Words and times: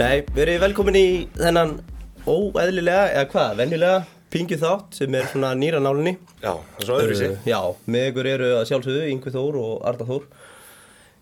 Nei, 0.00 0.22
verið 0.32 0.62
velkomin 0.62 0.96
í 0.96 1.08
þennan 1.36 1.74
óeðlilega, 2.24 3.02
eða 3.12 3.26
hvað, 3.28 3.50
venjulega 3.58 3.98
pingju 4.32 4.56
þátt 4.62 4.96
sem 4.96 5.16
er 5.18 5.26
svona 5.28 5.50
nýra 5.58 5.80
nálinni. 5.82 6.14
Já, 6.40 6.54
það 6.54 6.78
er 6.78 6.86
svo 6.86 6.94
öðru 7.02 7.16
sig. 7.18 7.34
Já, 7.50 7.58
með 7.84 8.06
ykkur 8.08 8.28
eru 8.30 8.48
að 8.56 8.64
sjálfsögðu 8.70 9.02
Yngvi 9.10 9.32
Þór 9.34 9.58
og 9.60 9.74
Arda 9.90 10.06
Þór 10.08 10.24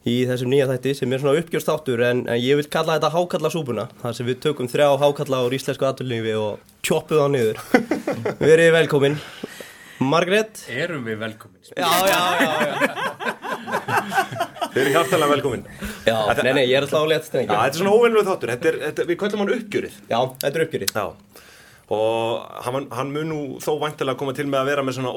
í 0.06 0.14
þessum 0.28 0.52
nýja 0.52 0.68
þætti 0.70 0.92
sem 0.94 1.10
er 1.10 1.22
svona 1.24 1.40
uppgjörstáttur 1.42 2.04
en, 2.06 2.20
en 2.30 2.38
ég 2.38 2.60
vil 2.60 2.68
kalla 2.70 3.00
þetta 3.00 3.10
hákalla 3.16 3.50
súpuna 3.50 3.88
þar 4.04 4.14
sem 4.14 4.28
við 4.30 4.38
tökum 4.46 4.70
þrjá 4.70 4.88
hákalla 5.02 5.40
úr 5.48 5.56
íslensku 5.58 5.88
aturlífi 5.88 6.36
og 6.38 6.76
tjóppu 6.86 7.18
þá 7.18 7.26
niður. 7.34 7.58
Verið 8.44 8.70
velkomin. 8.78 9.18
Margrét? 9.98 10.62
Erum 10.70 11.02
við 11.08 11.18
velkomin? 11.24 11.58
Já, 11.74 11.90
já, 12.06 12.20
já, 12.46 12.52
já 12.86 14.46
Þið 14.72 14.80
eru 14.82 14.94
hjartalega 14.94 15.32
velkomin. 15.32 15.66
Já, 16.06 16.16
nei, 16.42 16.52
nei, 16.52 16.64
ég 16.68 16.76
er 16.78 16.86
alltaf 16.86 17.04
á 17.04 17.06
létt 17.08 17.22
Já, 17.22 17.28
strengi 17.28 17.52
þetta 17.52 17.68
er 17.68 17.80
svona 17.80 17.94
óvenlu 17.96 18.24
þáttur. 18.26 18.52
Þetta 18.54 18.70
er, 18.70 18.78
þetta, 18.86 19.06
við 19.08 19.20
kallum 19.22 19.44
hann 19.44 19.54
uppgjörið. 19.56 20.00
Já, 20.08 20.18
þetta 20.44 20.50
er 20.52 20.66
uppgjörið 20.66 20.94
Já. 20.98 21.06
Og 21.88 22.42
hann, 22.66 22.86
hann 22.92 23.12
mun 23.14 23.30
nú 23.32 23.38
þó 23.64 23.70
vantilega 23.80 24.20
koma 24.20 24.34
til 24.36 24.44
með 24.44 24.60
að 24.60 24.68
vera 24.68 24.82
með 24.84 24.98
svona 24.98 25.12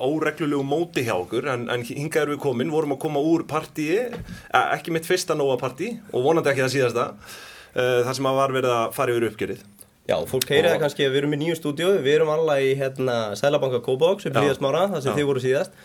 óreglulegu 0.00 0.64
móti 0.64 1.04
hjá 1.04 1.12
okkur 1.18 1.50
en, 1.52 1.66
en 1.68 1.84
hingað 1.84 2.22
erum 2.22 2.38
við 2.38 2.40
komin, 2.46 2.72
vorum 2.72 2.94
að 2.96 3.02
koma 3.02 3.20
úr 3.20 3.44
partíi, 3.50 4.06
eh, 4.08 4.70
ekki 4.78 4.94
mitt 4.96 5.04
fyrsta 5.08 5.36
Nóa 5.36 5.58
partí 5.60 5.92
og 6.14 6.24
vonandi 6.24 6.54
ekki 6.54 6.64
það 6.64 6.72
síðasta 6.78 7.04
uh, 7.20 8.00
þar 8.06 8.16
sem 8.16 8.30
að 8.32 8.40
var 8.40 8.56
verið 8.56 8.76
að 8.78 8.96
fara 8.96 9.12
yfir 9.12 9.28
uppgjörið. 9.28 9.68
Já, 10.08 10.16
fólk 10.26 10.48
heyrið 10.50 10.72
það 10.72 10.82
kannski 10.86 11.04
að 11.04 11.12
við 11.12 11.20
erum 11.20 11.34
í 11.36 11.38
nýju 11.44 11.56
stúdíu 11.58 11.90
Við 12.02 12.14
erum 12.16 12.32
alveg 12.32 12.64
í 12.66 12.70
hérna 12.80 13.16
Sælabanka 13.38 13.82
Kópavóks 13.84 14.26
upp 14.26 14.34
Já. 14.34 14.40
líðasmára, 14.42 14.86
þar 14.94 15.04
sem 15.04 15.12
Já. 15.12 15.18
þið 15.20 15.28
voru 15.28 15.42
síðast 15.44 15.76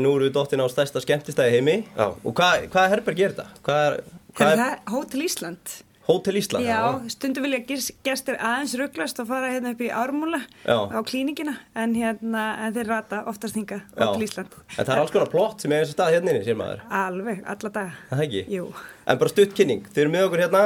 Nú 0.00 0.14
erum 0.16 0.28
við 0.28 0.34
dottin 0.36 0.62
á 0.62 0.66
stærsta 0.72 1.02
skemmtistæði 1.04 1.56
heimi 1.58 1.78
Já. 1.94 2.06
Og 2.12 2.30
hvað 2.36 2.68
hva 2.72 2.86
herberg 2.92 3.24
er 3.24 3.34
þetta? 3.34 3.48
Hvað 3.66 3.88
er, 3.88 3.98
hva 4.38 4.46
Er 4.52 4.62
það 4.62 4.94
Hótel 4.94 5.24
Ísland? 5.26 5.74
Hótel 6.04 6.36
Ísland? 6.36 6.66
Já, 6.68 6.80
stundum 7.08 7.46
vilja 7.46 7.62
gestir 8.04 8.36
aðeins 8.36 8.74
rugglast 8.76 9.20
og 9.22 9.28
fara 9.30 9.48
hérna 9.48 9.70
upp 9.72 9.80
í 9.80 9.88
ármúla 9.88 10.42
Já. 10.66 10.76
á 10.92 11.00
klíningina 11.08 11.54
en, 11.72 11.94
hérna, 11.96 12.42
en 12.66 12.74
þeir 12.76 12.90
rata 12.92 13.22
oftast 13.30 13.56
hinga 13.56 13.78
Já. 13.80 14.02
Hótel 14.02 14.26
Ísland. 14.26 14.56
En 14.76 14.82
það 14.84 14.92
er 14.94 15.00
alls 15.00 15.14
konar 15.14 15.30
plott 15.32 15.64
sem 15.64 15.72
er 15.72 15.86
þessi 15.86 15.96
stað 15.96 16.12
hérna 16.18 16.34
inni, 16.34 16.44
sér 16.44 16.58
maður 16.60 16.82
Alveg, 17.00 17.40
alla 17.54 17.72
daga. 17.78 17.94
Er 18.04 18.10
Það 18.18 18.24
ekki? 18.26 18.42
Jú. 18.52 18.66
En 19.08 19.22
bara 19.22 19.32
stutt 19.32 19.56
kynning, 19.56 19.86
þið 19.94 20.02
eru 20.04 20.12
með 20.12 20.26
okkur 20.28 20.44
hérna 20.44 20.64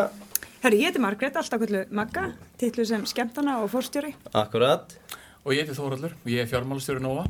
Herru, 0.58 0.80
ég 0.80 0.90
heiti 0.90 1.04
Margrét, 1.04 1.38
alltaf 1.38 1.62
kvöldu 1.62 1.84
Magga, 1.94 2.24
titlu 2.58 2.86
sem 2.90 3.06
skemmtana 3.06 3.60
og 3.62 3.70
fórstjóri. 3.70 4.16
Akkurat 4.34 4.96
Og 5.44 5.54
ég 5.54 5.62
heiti 5.62 5.78
Þóraldur 5.78 6.18
og 6.18 6.26
ég 6.34 6.42
er 6.42 6.50
fjármálastjóri 6.50 7.00
Nóa 7.04 7.28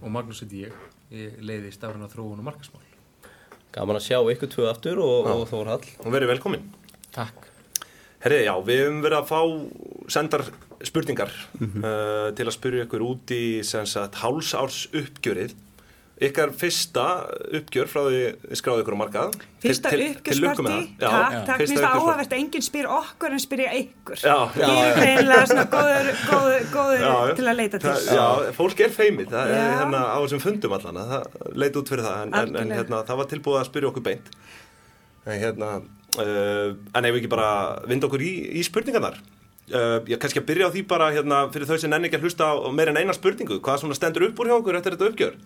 og 0.00 0.08
Magnús 0.08 0.40
heiti 0.40 0.64
ég. 0.64 0.72
Ég 1.10 1.40
leiði 1.42 1.72
stafrana 1.74 2.06
þróun 2.10 2.38
og 2.38 2.46
markasmál. 2.46 2.84
Gaman 3.74 3.98
að 3.98 4.04
sjá 4.06 4.18
ykkur 4.32 4.50
tvö 4.50 4.66
aftur 4.70 4.98
og, 5.02 5.26
og 5.30 5.46
Þórhall 5.50 5.82
Og 6.02 6.10
verið 6.14 6.30
velkomin. 6.32 6.66
Takk. 7.14 7.48
Herri, 8.20 8.42
já, 8.44 8.52
við 8.62 8.82
höfum 8.84 9.00
verið 9.02 9.18
að 9.18 9.30
fá 9.30 10.10
sendar 10.12 10.44
spurningar 10.84 11.32
uh, 11.56 12.30
til 12.36 12.46
að 12.46 12.54
spyrja 12.54 12.84
ykkur 12.86 13.04
út 13.06 13.32
í 13.34 13.42
sem 13.66 13.86
sagt 13.88 14.20
hálsárs 14.20 14.84
uppgjörið. 14.92 15.54
Ykkar 16.20 16.50
fyrsta 16.52 17.04
uppgjör 17.56 17.88
frá 17.88 18.02
því 18.04 18.56
skráðu 18.58 18.82
ykkur 18.82 18.92
á 18.92 19.00
markað. 19.00 19.36
Fyrsta 19.62 19.88
uppgjörsparti, 19.94 20.80
takk, 21.00 21.36
takk, 21.48 21.62
fyrsta 21.62 21.68
minnst 21.70 21.80
það 21.80 21.94
áhugavert 21.96 22.34
að 22.34 22.40
enginn 22.42 22.64
spyr 22.66 22.88
okkur 22.92 23.36
en 23.36 23.40
spyrja 23.40 23.70
ykkur. 23.78 24.18
Já, 24.20 24.34
já, 24.52 24.66
Ég 24.68 24.88
er 24.90 24.98
reynilega 25.00 25.46
svona 25.48 25.64
góður, 25.72 26.10
góður, 26.26 26.66
góður 26.74 27.04
Já, 27.06 27.14
til 27.38 27.46
að 27.46 27.56
leita 27.62 27.80
til. 27.80 27.94
Já, 28.18 28.26
fólk 28.58 28.82
er 28.84 28.92
feimið, 28.98 29.30
það 29.32 29.52
er 29.54 29.64
hérna 29.78 30.02
á 30.12 30.18
þessum 30.18 30.42
fundum 30.44 30.74
allan, 30.76 31.00
það 31.14 31.54
leit 31.62 31.78
út 31.80 31.92
fyrir 31.94 32.04
það, 32.04 32.18
en, 32.26 32.36
en, 32.42 32.60
en 32.64 32.74
hérna, 32.76 33.00
það 33.08 33.20
var 33.22 33.30
tilbúið 33.30 33.60
að 33.62 33.64
spyrja 33.70 33.90
okkur 33.94 34.04
beint. 34.10 34.28
En 35.24 35.40
hérna, 35.40 35.70
uh, 36.20 36.66
en 37.00 37.08
ef 37.08 37.16
við 37.16 37.22
ekki 37.22 37.32
bara 37.32 37.54
vinda 37.88 38.10
okkur 38.10 38.26
í, 38.26 38.34
í 38.60 38.66
spurningarnar. 38.68 39.16
Uh, 39.70 40.02
ég 40.10 40.20
kannski 40.20 40.42
að 40.42 40.50
byrja 40.52 40.68
á 40.68 40.74
því 40.74 40.84
bara 40.90 41.08
hérna, 41.16 41.40
fyrir 41.54 41.64
þau 41.70 41.80
sem 41.80 41.96
ekki 41.96 42.20
að 42.20 42.28
hlusta 42.28 42.52
á 42.52 42.68
meira 42.74 42.92
en 42.92 43.00
eina 43.00 43.16
spurningu, 43.16 43.62
hvað 43.64 43.86
svona 43.86 43.96
stendur 43.96 44.28
upp 44.28 44.44
úr 44.44 44.52
hjá 44.52 44.58
okkur 44.58 44.80
eftir 44.82 44.98
þetta 44.98 45.10
uppgjör? 45.14 45.40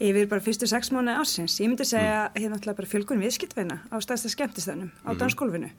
Yfir 0.00 0.26
bara 0.30 0.40
fyrstu 0.40 0.64
sex 0.66 0.88
mánuði 0.94 1.18
ásins. 1.20 1.58
Ég 1.60 1.68
myndi 1.68 1.84
segja 1.84 2.30
Mm. 2.30 2.40
hérna 2.40 2.56
náttúrulega 2.56 2.76
bara 2.76 2.88
fjölgun 2.88 3.20
viðskiptveina 3.20 3.76
á 3.92 3.96
stærsta 4.00 4.28
skemmtistænum 4.32 4.88
Mhm. 4.90 5.04
á 5.04 5.10
dansgólfinu 5.18 5.70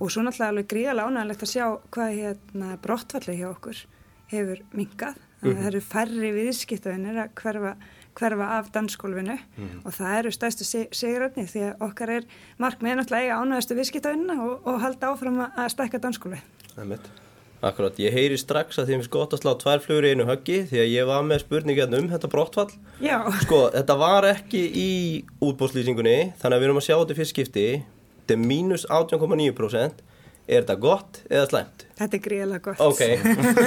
og 0.00 0.10
svo 0.10 0.22
náttúrulega 0.22 0.48
alveg 0.50 0.66
gríðalega 0.66 1.06
ánægilegt 1.06 1.42
að 1.42 1.52
sjá 1.54 1.80
hvað 1.90 2.16
hérna 2.18 2.76
brottfallið 2.82 3.38
hjá 3.38 3.48
okkur 3.54 3.76
hefur 4.32 4.58
minkað. 4.74 5.14
Mhm. 5.42 5.54
Það 5.54 5.66
eru 5.66 5.80
færri 5.80 6.32
viðskiptveinir 6.34 7.16
að 7.22 7.28
hverfa, 7.34 7.76
hverfa 8.16 8.46
af 8.58 8.72
dansgólfinu 8.72 9.38
Mhm. 9.56 9.80
og 9.84 9.92
það 9.92 10.18
eru 10.18 10.30
stærstu 10.30 10.64
siguröfni 10.90 11.46
því 11.46 11.60
að 11.70 11.78
okkar 11.78 12.08
er 12.10 12.22
markmið 12.58 12.96
náttúrulega 12.98 13.22
eiga 13.22 13.38
ánægistu 13.44 13.74
viðskiptveinina 13.78 14.40
og, 14.42 14.66
og 14.66 14.80
halda 14.80 15.06
áfram 15.14 15.38
að- 15.54 15.70
stækka 15.70 15.98
dansgólfið. 16.00 16.42
Það 16.74 16.82
er 16.82 16.84
mitt. 16.84 17.08
Akkurat, 17.58 17.96
ég 17.98 18.14
heyri 18.14 18.36
strax 18.38 18.78
að 18.78 18.92
þeim 18.92 19.00
finnst 19.00 19.10
gott 19.10 19.32
að 19.34 19.40
slá 19.42 19.52
tvær 19.58 19.80
flugur 19.82 20.06
í 20.06 20.12
einu 20.14 20.26
höggi 20.28 20.60
því 20.70 20.78
að 20.78 20.92
ég 20.92 21.08
var 21.08 21.24
með 21.26 21.40
spurningi 21.42 21.80
hérna 21.82 21.98
um 21.98 22.10
þetta 22.12 22.30
brottfall 22.30 22.68
Já, 23.02 23.16
Sko, 23.42 23.58
þetta 23.74 23.96
var 23.98 24.26
ekki 24.30 24.60
í 24.78 24.90
útbóðslýsingunni, 25.42 26.18
þannig 26.38 26.54
að 26.54 26.62
við 26.62 26.68
erum 26.68 26.78
að 26.78 26.86
sjá 26.86 26.94
þetta 27.00 27.16
fyrst 27.18 27.34
skipti. 27.34 27.66
Þetta 28.20 28.36
er 28.36 28.44
mínus 28.46 28.86
18,9%. 28.86 30.04
Er 30.48 30.64
þetta 30.64 30.78
gott 30.80 31.22
eða 31.28 31.50
slæmt? 31.52 31.88
þetta 31.98 32.18
er 32.18 32.22
gríðalega 32.24 32.60
gott. 32.62 32.82
Ok. 32.82 33.00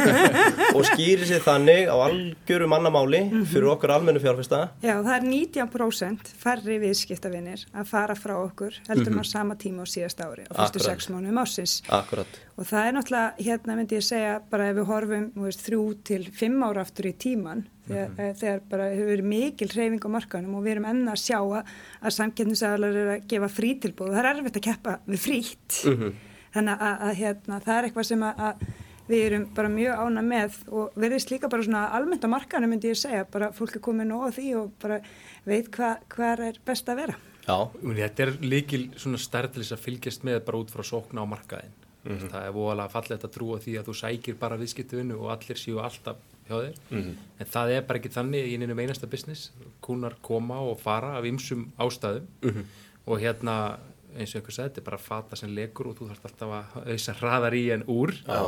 og 0.77 0.85
skýrir 0.91 1.27
sér 1.27 1.43
þannig 1.43 1.89
á 1.91 1.95
algjöru 2.05 2.69
mannamáli 2.71 3.23
fyrir 3.49 3.71
okkur 3.73 3.95
almennu 3.97 4.21
fjárfesta. 4.23 4.61
Já, 4.83 4.93
það 4.99 5.11
er 5.17 5.27
19% 5.27 6.31
færri 6.41 6.77
viðskiptavinir 6.85 7.65
að 7.73 7.91
fara 7.91 8.15
frá 8.17 8.37
okkur 8.37 8.79
heldur 8.87 9.17
maður 9.17 9.31
sama 9.33 9.57
tíma 9.59 9.83
á 9.83 9.87
síðast 9.91 10.23
ári 10.23 10.47
á 10.47 10.53
fyrstu 10.53 10.85
sex 10.85 11.11
mánuðum 11.11 11.43
ásins. 11.43 11.81
Akkurat. 11.91 12.39
Og 12.59 12.67
það 12.69 12.87
er 12.87 12.97
náttúrulega, 12.97 13.45
hérna 13.49 13.77
myndi 13.77 13.97
ég 13.97 14.05
segja, 14.05 14.33
bara 14.51 14.71
ef 14.71 14.79
við 14.79 14.89
horfum 14.91 15.29
veist, 15.41 15.63
þrjú 15.65 15.85
til 16.07 16.23
fimm 16.35 16.65
ára 16.67 16.83
aftur 16.85 17.09
í 17.09 17.13
tíman, 17.17 17.63
þegar, 17.87 18.11
mm 18.11 18.39
þegar 18.41 18.59
bara 18.69 18.89
hefur 18.91 19.09
verið 19.09 19.29
mikil 19.31 19.67
hreyfing 19.71 20.03
á 20.05 20.09
markanum 20.13 20.57
og 20.59 20.65
við 20.65 20.75
erum 20.75 20.89
enn 20.91 21.09
að 21.11 21.23
sjá 21.23 21.39
að, 21.41 21.71
samkeppnisaðalar 22.19 22.99
eru 23.01 23.15
að 23.15 23.25
gefa 23.31 23.49
frítilbúð 23.51 24.11
og 24.11 24.17
það 24.17 24.21
er 24.21 24.29
erfitt 24.35 24.59
að 24.61 24.67
keppa 24.69 24.99
við 25.07 25.25
frít. 25.25 25.79
Þannig 26.51 26.85
að, 26.87 26.95
að 27.07 27.19
hérna, 27.21 27.59
það 27.65 27.77
er 27.77 27.87
eitthvað 27.87 28.07
sem 28.09 28.23
að, 28.27 28.45
að 28.47 28.63
við 29.11 29.25
erum 29.25 29.45
bara 29.55 29.71
mjög 29.71 30.01
ána 30.05 30.23
með 30.23 30.57
og 30.71 30.95
verðist 30.99 31.31
líka 31.33 31.49
bara 31.51 31.65
svona 31.65 31.83
almennt 31.97 32.23
á 32.27 32.29
markanum 32.31 32.71
myndi 32.71 32.91
ég 32.91 32.99
segja, 32.99 33.25
bara 33.31 33.51
fólk 33.55 33.77
er 33.77 33.83
komið 33.83 34.09
nóg 34.11 34.25
á 34.27 34.29
því 34.37 34.47
og 34.59 34.71
bara 34.81 35.01
veit 35.47 35.69
hvað 35.73 36.07
hva 36.15 36.31
er 36.47 36.59
best 36.67 36.91
að 36.91 37.03
vera. 37.03 37.17
Já. 37.47 37.57
Muni, 37.81 38.01
þetta 38.03 38.25
er 38.27 38.33
líkil 38.45 38.83
svona 39.01 39.19
stærð 39.19 39.55
til 39.55 39.63
þess 39.63 39.75
að 39.75 39.85
fylgjast 39.85 40.27
með 40.27 40.43
bara 40.47 40.61
út 40.61 40.73
frá 40.73 40.83
sókna 40.85 41.25
á 41.25 41.31
markaðin. 41.31 41.77
Það 42.01 42.45
er 42.47 42.53
voðalega 42.55 42.89
fallegt 42.89 43.25
að 43.27 43.33
trúa 43.35 43.57
því 43.61 43.73
að 43.77 43.89
þú 43.89 43.93
sækir 43.99 44.37
bara 44.41 44.57
viðskiptuvinu 44.57 45.17
og 45.21 45.33
allir 45.35 45.59
séu 45.59 45.81
alltaf 45.83 46.21
hjá 46.47 46.55
þér. 46.55 46.79
En 47.39 47.49
það 47.53 47.73
er 47.75 47.83
bara 47.85 48.01
ekki 48.01 48.13
þannig 48.15 48.47
í 48.49 48.55
einum 48.57 48.81
einasta 48.81 49.09
business. 49.09 49.51
Kúnar 49.85 50.15
koma 50.25 50.57
og 50.65 50.79
fara 50.81 51.13
af 51.19 51.27
ymsum 51.29 51.67
ástæðum 51.77 52.25
og 53.05 53.21
hérna 53.21 53.55
eins 54.17 54.33
og 54.35 54.41
ykkur 54.41 54.55
sagði, 54.55 54.69
þetta 54.69 54.81
er 54.81 54.87
bara 54.89 54.99
fata 55.01 55.37
sem 55.39 55.53
lekur 55.55 55.89
og 55.91 55.97
þú 55.97 56.09
þarfst 56.09 56.27
alltaf 56.29 56.53
að 56.57 56.91
auðsa 56.93 57.15
hraðar 57.21 57.55
í 57.57 57.63
en 57.75 57.83
úr. 57.91 58.13
Já, 58.25 58.41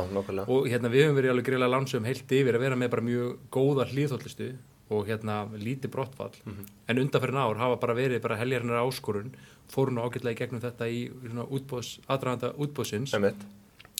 og 0.44 0.68
hérna 0.70 0.90
við 0.92 1.06
höfum 1.06 1.18
verið 1.18 1.32
alveg 1.34 1.48
greiðlega 1.48 1.72
lánsum 1.74 2.08
heilt 2.08 2.36
yfir 2.38 2.58
að 2.58 2.64
vera 2.66 2.76
með 2.80 2.92
bara 2.94 3.06
mjög 3.08 3.34
góða 3.54 3.86
hlýðhóllistu 3.92 4.50
og 4.94 5.06
hérna 5.08 5.38
lítið 5.56 5.90
brottfall. 5.94 6.34
En 6.88 7.00
undanferðin 7.00 7.40
ár 7.40 7.56
hafa 7.62 7.80
bara 7.80 7.96
verið 7.96 8.20
bara 8.22 8.36
heljarinnar 8.36 8.84
áskorun 8.84 9.32
fóru 9.72 9.94
nú 9.96 10.04
ágætlega 10.04 10.36
í 10.36 10.40
gegnum 10.42 10.60
þetta 10.60 10.88
í 10.92 11.08
útbóðs, 11.48 11.94
aðdraganda 12.06 12.52
útbóðsins 12.60 13.14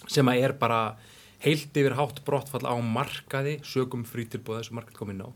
sem 0.06 0.28
að 0.28 0.42
er 0.44 0.52
bara 0.60 0.96
heilt 1.40 1.72
yfir 1.76 1.96
hátt 1.96 2.20
brottfall 2.24 2.68
á 2.68 2.76
markaði 2.84 3.56
sögum 3.64 4.04
frítilbóða 4.04 4.66
sem 4.68 4.76
markað 4.76 4.98
kom 5.00 5.10
inn 5.14 5.24
á 5.24 5.28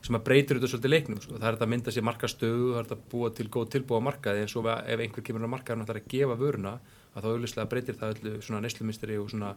sem 0.00 0.16
að 0.16 0.24
breytir 0.26 0.58
þetta 0.58 0.70
svolítið 0.72 0.92
leiknum 0.94 1.20
sko. 1.20 1.36
það 1.36 1.46
er 1.46 1.56
þetta 1.56 1.66
að 1.66 1.72
mynda 1.74 1.94
sér 1.94 2.06
markastöðu 2.08 2.68
það 2.70 2.78
er 2.80 2.88
þetta 2.88 2.96
að 2.96 3.06
búa 3.12 3.30
til 3.36 3.46
góð 3.52 3.70
tilbúa 3.74 4.00
markaði 4.04 4.44
en 4.44 4.50
svo 4.50 4.62
ef 4.70 5.02
einhver 5.04 5.26
kemur 5.26 5.44
á 5.44 5.54
markaðin 5.54 5.84
og 5.84 5.90
það 5.90 5.96
er 5.96 6.00
að 6.00 6.12
gefa 6.14 6.36
vöruna 6.40 6.74
að 7.10 7.24
þá 7.24 7.28
auðvitað 7.30 7.70
breytir 7.74 7.98
það 8.00 8.14
öllu 8.14 8.34
svona 8.46 8.60
neslumisteri 8.64 9.18
og 9.20 9.30
svona, 9.32 9.50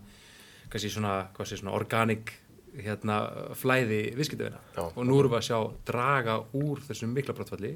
kannski 0.73 0.91
svona, 0.91 1.13
sé, 1.45 1.59
svona 1.59 1.75
organik 1.77 2.33
hérna, 2.73 3.17
flæði 3.59 4.01
viðskiptavina 4.17 4.59
Já. 4.73 4.83
og 4.89 5.03
nú 5.05 5.17
erum 5.21 5.35
við 5.35 5.39
að 5.39 5.47
sjá 5.47 5.59
draga 5.87 6.39
úr 6.57 6.81
þessum 6.87 7.13
mikla 7.13 7.35
brottfalli 7.37 7.75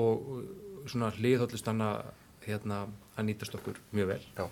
og 0.00 0.26
uh, 0.34 0.42
svona 0.90 1.10
hliðhóllistanna 1.16 1.90
hérna, 2.44 2.84
að 3.16 3.30
nýtast 3.30 3.56
okkur 3.56 3.80
mjög 3.96 4.12
vel 4.12 4.20
Já. 4.36 4.46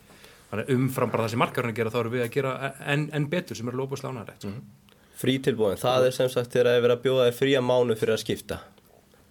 þannig 0.51 0.75
umfram 0.75 1.13
bara 1.13 1.27
það 1.27 1.35
sem 1.35 1.45
markarinn 1.45 1.75
að 1.75 1.81
gera 1.83 1.93
þá 1.93 2.01
erum 2.01 2.17
við 2.17 2.25
að 2.25 2.35
gera 2.39 2.75
enn 2.95 3.09
en 3.13 3.29
betur 3.31 3.61
sem 3.61 3.69
er 3.69 3.79
lópa 3.79 4.01
slánarætt 4.01 4.49
mm 4.49 4.77
Frítilbúin, 5.19 5.79
það 5.81 6.09
er 6.09 6.15
sem 6.15 6.29
sagt 6.31 6.53
þegar 6.55 6.77
að 6.77 6.83
vera 6.85 6.97
að 6.99 7.07
bjóða 7.07 7.29
þér 7.29 7.39
fría 7.39 7.63
mánu 7.65 7.97
fyrir 7.99 8.15
að 8.15 8.25
skipta. 8.25 8.61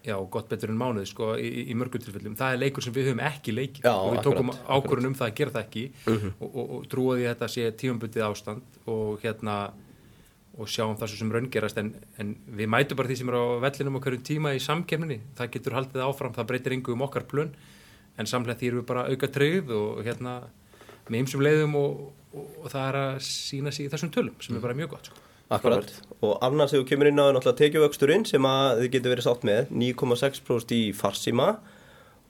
já, 0.08 0.16
gott 0.32 0.48
betur 0.48 0.72
en 0.72 0.78
mánuð 0.80 1.10
sko, 1.10 1.34
í, 1.36 1.48
í, 1.68 1.74
mörgum 1.76 2.00
tilfellum, 2.00 2.36
það 2.40 2.54
er 2.54 2.62
leikur 2.62 2.84
sem 2.86 2.94
við 2.96 3.10
höfum 3.10 3.24
ekki 3.28 3.52
leikið. 3.52 3.84
Já, 3.84 3.92
og 3.92 4.14
við 4.14 4.22
tókum 4.24 4.52
ákvörðun 4.56 5.10
um 5.10 5.18
það 5.20 5.28
að 5.28 5.34
gera 5.36 5.54
það 5.56 5.66
ekki 5.66 5.84
og, 6.14 6.46
og, 6.48 6.62
og 6.78 6.86
trúaði 6.94 7.26
að 7.26 7.34
þetta 7.34 7.50
sé 7.52 7.66
tímambundið 7.82 8.24
ástand 8.24 8.80
og 8.94 9.26
hérna 9.26 9.58
og 10.58 10.72
sjáum 10.72 10.96
það 10.98 11.14
sem 11.14 11.34
raungerast 11.36 11.82
en, 11.82 11.92
en 12.18 12.32
við 12.58 12.72
mætum 12.72 12.98
bara 13.00 13.12
því 13.12 13.20
sem 13.20 13.32
er 13.32 13.38
á 13.38 13.46
vellinum 13.68 14.00
okkur 14.00 14.18
tíma 14.26 14.54
í 14.58 14.62
samkemninni, 14.64 15.20
það 15.38 15.52
getur 15.58 15.78
haldið 15.78 16.06
áfram 16.08 16.34
það 16.38 16.50
breytir 16.52 16.78
yngu 16.78 16.96
um 16.96 17.06
okkar 17.06 17.28
plön 17.30 17.52
en 18.18 18.30
samlega 18.30 18.58
því 18.58 18.72
erum 18.72 18.82
við 18.82 18.90
bara 18.90 19.06
auka 19.12 19.30
treyð 19.30 19.76
og 19.78 20.02
hérna 20.08 20.40
með 21.08 21.20
ymsum 21.22 21.44
leiðum 21.46 21.78
og, 21.78 22.02
og, 22.32 22.50
og 22.64 22.72
það 22.74 22.88
er 22.88 23.00
að 23.04 23.22
sína 23.28 23.74
sig 23.76 23.86
í 23.88 23.92
þessum 23.94 24.14
tölum 24.14 24.40
sem 24.42 24.58
er 24.58 24.64
bara 24.64 24.78
mjög 24.78 24.96
gott 24.96 25.12
sko. 25.12 25.22
Akkurat, 25.48 25.92
og 26.20 26.34
annars 26.44 26.74
þegar 26.74 26.84
þú 26.84 26.90
kemur 26.90 27.08
inn 27.08 27.22
á 27.24 27.32
náttúrulega 27.32 27.60
tekjuvöxturinn 27.62 28.26
sem 28.28 28.48
að 28.50 28.82
þið 28.82 28.90
getur 28.96 29.14
verið 29.14 29.28
sátt 29.30 29.46
með 29.48 29.70
9,6% 29.72 30.74
í 30.76 30.82
farsíma. 30.98 31.54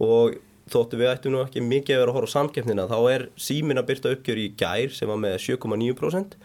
Og 0.06 0.36
þóttu 0.72 1.00
við 1.00 1.12
ættum 1.12 1.34
nú 1.34 1.42
ekki 1.44 1.64
mikið 1.64 1.96
að 1.96 2.02
vera 2.02 2.14
að 2.14 2.18
horfa 2.18 2.30
á 2.30 2.36
samkeppnina 2.36 2.88
þá 2.92 2.98
er 3.14 3.26
símin 3.40 3.80
að 3.80 3.90
byrta 3.92 4.14
uppgjör 4.16 4.42
í 4.42 4.48
gær 4.60 4.94
sem 4.96 5.10
var 5.10 5.20
með 5.22 5.38
7,9% 5.46 6.38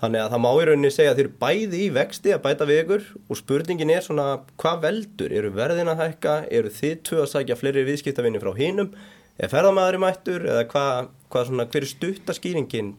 þannig 0.00 0.22
að 0.24 0.32
það 0.32 0.42
má 0.44 0.48
í 0.50 0.64
rauninni 0.68 0.90
segja 0.92 1.12
að 1.12 1.20
þeir 1.20 1.26
eru 1.28 1.34
bæði 1.44 1.82
í 1.84 1.90
vexti 1.94 2.34
að 2.34 2.42
bæta 2.44 2.68
við 2.68 2.80
ykkur 2.82 3.04
og 3.30 3.38
spurningin 3.38 3.92
er 3.94 4.04
svona 4.04 4.26
hvað 4.60 4.80
veldur, 4.84 5.34
eru 5.38 5.52
verðin 5.54 5.92
að 5.92 6.02
hækka? 6.02 6.36
Eru 6.50 6.72
þið 6.74 6.96
tvö 7.06 7.20
að 7.22 7.30
sækja 7.30 7.58
fleiri 7.60 7.86
viðskiptavinni 7.88 8.42
frá 8.42 8.50
hinum, 8.58 8.90
er 9.38 9.52
ferðamæðari 9.52 10.02
mættur? 10.02 10.48
Eða 10.50 10.66
hvað, 10.72 11.12
hver 11.30 11.80
er 11.80 11.90
stuttaskýringin 11.92 12.94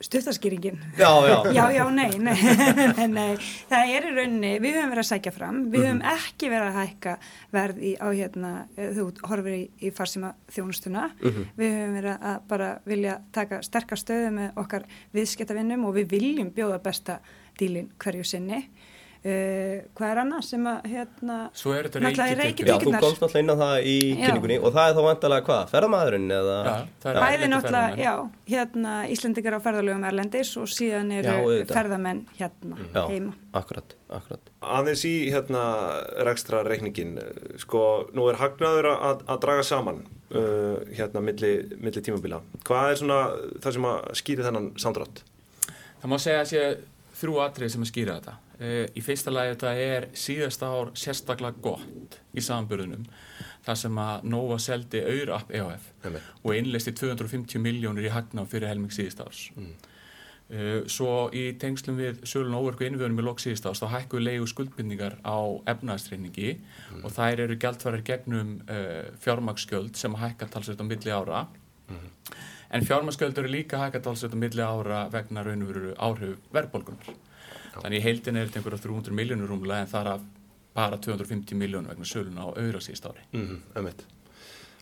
Stuttaskýringin? 0.00 0.76
Já, 0.98 1.08
já. 1.28 1.36
já, 1.58 1.70
já, 1.72 1.84
nei, 1.90 2.10
nei, 2.18 2.36
nei, 3.18 3.36
það 3.70 3.92
er 3.94 4.08
í 4.08 4.10
rauninni, 4.12 4.50
við 4.60 4.76
höfum 4.76 4.92
verið 4.92 5.02
að 5.02 5.08
sækja 5.08 5.32
fram, 5.32 5.62
við 5.72 5.86
höfum 5.88 6.02
ekki 6.12 6.50
verið 6.52 6.68
að 6.68 6.76
hækka 6.82 7.14
verð 7.56 7.80
í, 7.80 7.92
á 7.96 8.06
hérna, 8.10 8.50
þú 8.76 9.06
horfir 9.30 9.56
í, 9.56 9.62
í 9.80 9.92
farsíma 9.96 10.34
þjónustuna, 10.52 11.06
við 11.22 11.72
höfum 11.78 11.96
verið 11.96 12.28
að 12.32 12.44
bara 12.52 12.68
vilja 12.84 13.16
taka 13.32 13.62
sterkar 13.64 14.02
stöðu 14.02 14.34
með 14.36 14.60
okkar 14.60 14.84
viðskiptavinnum 15.16 15.88
og 15.88 15.96
við 15.96 16.12
viljum 16.12 16.52
bjóða 16.52 16.82
besta 16.84 17.20
dílin 17.56 17.88
hverju 17.96 18.28
sinni. 18.28 18.66
Uh, 19.26 19.80
hvað 19.98 20.10
er 20.12 20.18
annað 20.22 20.42
sem 20.46 20.66
að 20.70 20.84
hérna 20.92 21.36
Svo 21.58 21.72
er 21.74 21.88
þetta 21.88 22.00
reikitekjur. 22.38 22.68
Já, 22.68 22.76
þú 22.84 22.92
komst 23.02 23.22
náttúrulega 23.24 23.42
inn 23.42 23.50
á 23.50 23.56
það 23.58 23.76
í 23.82 23.94
Já. 23.96 24.20
kynningunni 24.20 24.58
og 24.60 24.74
það 24.76 24.90
er 24.90 24.94
þá 24.94 25.00
vantalega 25.06 25.46
hvað, 25.48 25.62
ferðamæðurinn 25.72 26.34
eða 26.36 26.56
Já, 26.56 26.70
það 27.02 27.10
er 27.10 27.18
Bæði 27.18 27.36
erlendir 27.38 27.52
náttúrulega, 27.56 27.98
já, 28.04 28.12
hérna 28.52 28.94
Íslendingar 29.16 29.58
á 29.58 29.60
ferðalögum 29.66 30.06
Erlendis 30.12 30.52
og 30.62 30.70
síðan 30.70 31.10
Já, 31.16 31.20
eru 31.24 31.66
ferðamenn 31.72 32.22
hérna 32.38 32.78
Já, 32.84 33.02
heima. 33.10 33.34
akkurat, 33.62 33.96
akkurat 34.20 34.52
Aðeins 34.76 35.04
í 35.10 35.14
hérna 35.34 35.64
rekstra 36.30 36.62
reikningin, 36.66 37.16
sko, 37.58 37.82
nú 38.14 38.30
er 38.30 38.38
hagnaður 38.38 38.92
að, 38.94 39.26
að 39.26 39.42
draga 39.42 39.66
saman 39.66 40.04
uh, 40.30 40.82
hérna 40.94 41.22
milli, 41.24 41.52
milli 41.82 42.02
tímabila. 42.02 42.42
Hvað 42.66 42.92
er 42.92 43.00
svona 43.02 43.20
það 43.62 43.76
sem 43.78 43.88
að 43.90 44.12
skýri 44.22 44.46
þennan 44.46 44.68
samdrátt? 44.80 45.22
Það 46.02 46.12
má 46.12 46.18
segja 46.22 46.42
að 46.42 46.50
sé 46.52 46.64
þrjú 47.16 47.38
atrið 47.46 47.72
sem 47.72 47.84
að 47.86 47.90
skýra 47.92 48.18
þetta. 48.18 48.34
Uh, 48.56 48.86
í 48.96 49.02
fyrsta 49.04 49.28
lagi 49.28 49.50
þetta 49.52 49.70
er 49.76 50.04
síðasta 50.16 50.68
ár 50.72 50.90
sérstaklega 50.96 51.60
gott 51.60 52.14
í 52.32 52.40
samanburðunum 52.40 53.02
þar 53.66 53.76
sem 53.76 53.98
að 54.00 54.22
Nova 54.32 54.56
seldi 54.62 55.02
Eurapp 55.02 55.50
EHF 55.52 55.90
Einmitt. 56.06 56.30
og 56.40 56.54
innleisti 56.56 56.94
250 56.96 57.60
miljónir 57.60 58.08
í 58.08 58.12
hagná 58.14 58.46
fyrir 58.48 58.70
helming 58.70 58.94
síðust 58.96 59.20
árs. 59.20 59.42
Uh, 60.48 60.86
svo 60.88 61.26
í 61.36 61.50
tengslum 61.60 62.00
við 62.00 62.24
sölun 62.24 62.56
óverku 62.56 62.88
innvöðunum 62.88 63.20
í 63.20 63.26
lok 63.26 63.44
síðust 63.44 63.68
árs 63.68 63.84
þá 63.84 63.90
hækkuðu 63.98 64.24
leigu 64.24 64.48
skuldbindningar 64.48 65.18
á 65.20 65.36
efnaðastreiningi 65.74 66.56
og 67.02 67.12
þær 67.12 67.44
eru 67.44 67.60
gjaldvarar 67.60 68.06
gegnum 68.08 68.56
uh, 68.72 69.12
fjármaksgjöld 69.20 70.00
sem 70.00 70.16
að 70.16 70.30
hækka 70.30 70.52
talsveit 70.56 70.80
á 70.80 70.86
milli 70.88 71.12
ára. 71.12 71.44
En 72.72 72.88
fjármaksgjöld 72.88 73.36
eru 73.36 73.52
líka 73.52 73.84
hækka 73.84 74.00
talsveit 74.08 74.32
á 74.32 74.38
milli 74.40 74.64
ára 74.64 75.06
vegna 75.12 75.44
raunveru 75.44 75.92
áhrif 76.00 76.40
verðbólgunar 76.56 77.12
þannig 77.76 78.00
í 78.00 78.04
heildin 78.06 78.36
er 78.36 78.48
þetta 78.48 78.62
einhverja 78.62 78.84
300 78.88 79.16
miljónur 79.16 79.52
rúmlega 79.52 79.84
en 79.84 79.92
þar 79.92 80.12
af 80.16 80.26
bara 80.76 80.98
250 81.00 81.56
miljónur 81.56 81.94
vegna 81.94 82.08
sölun 82.08 82.40
á 82.40 82.46
auðra 82.52 82.82
síðust 82.84 83.08
ári. 83.08 83.24
Mm 83.32 83.46
-hmm. 83.74 84.04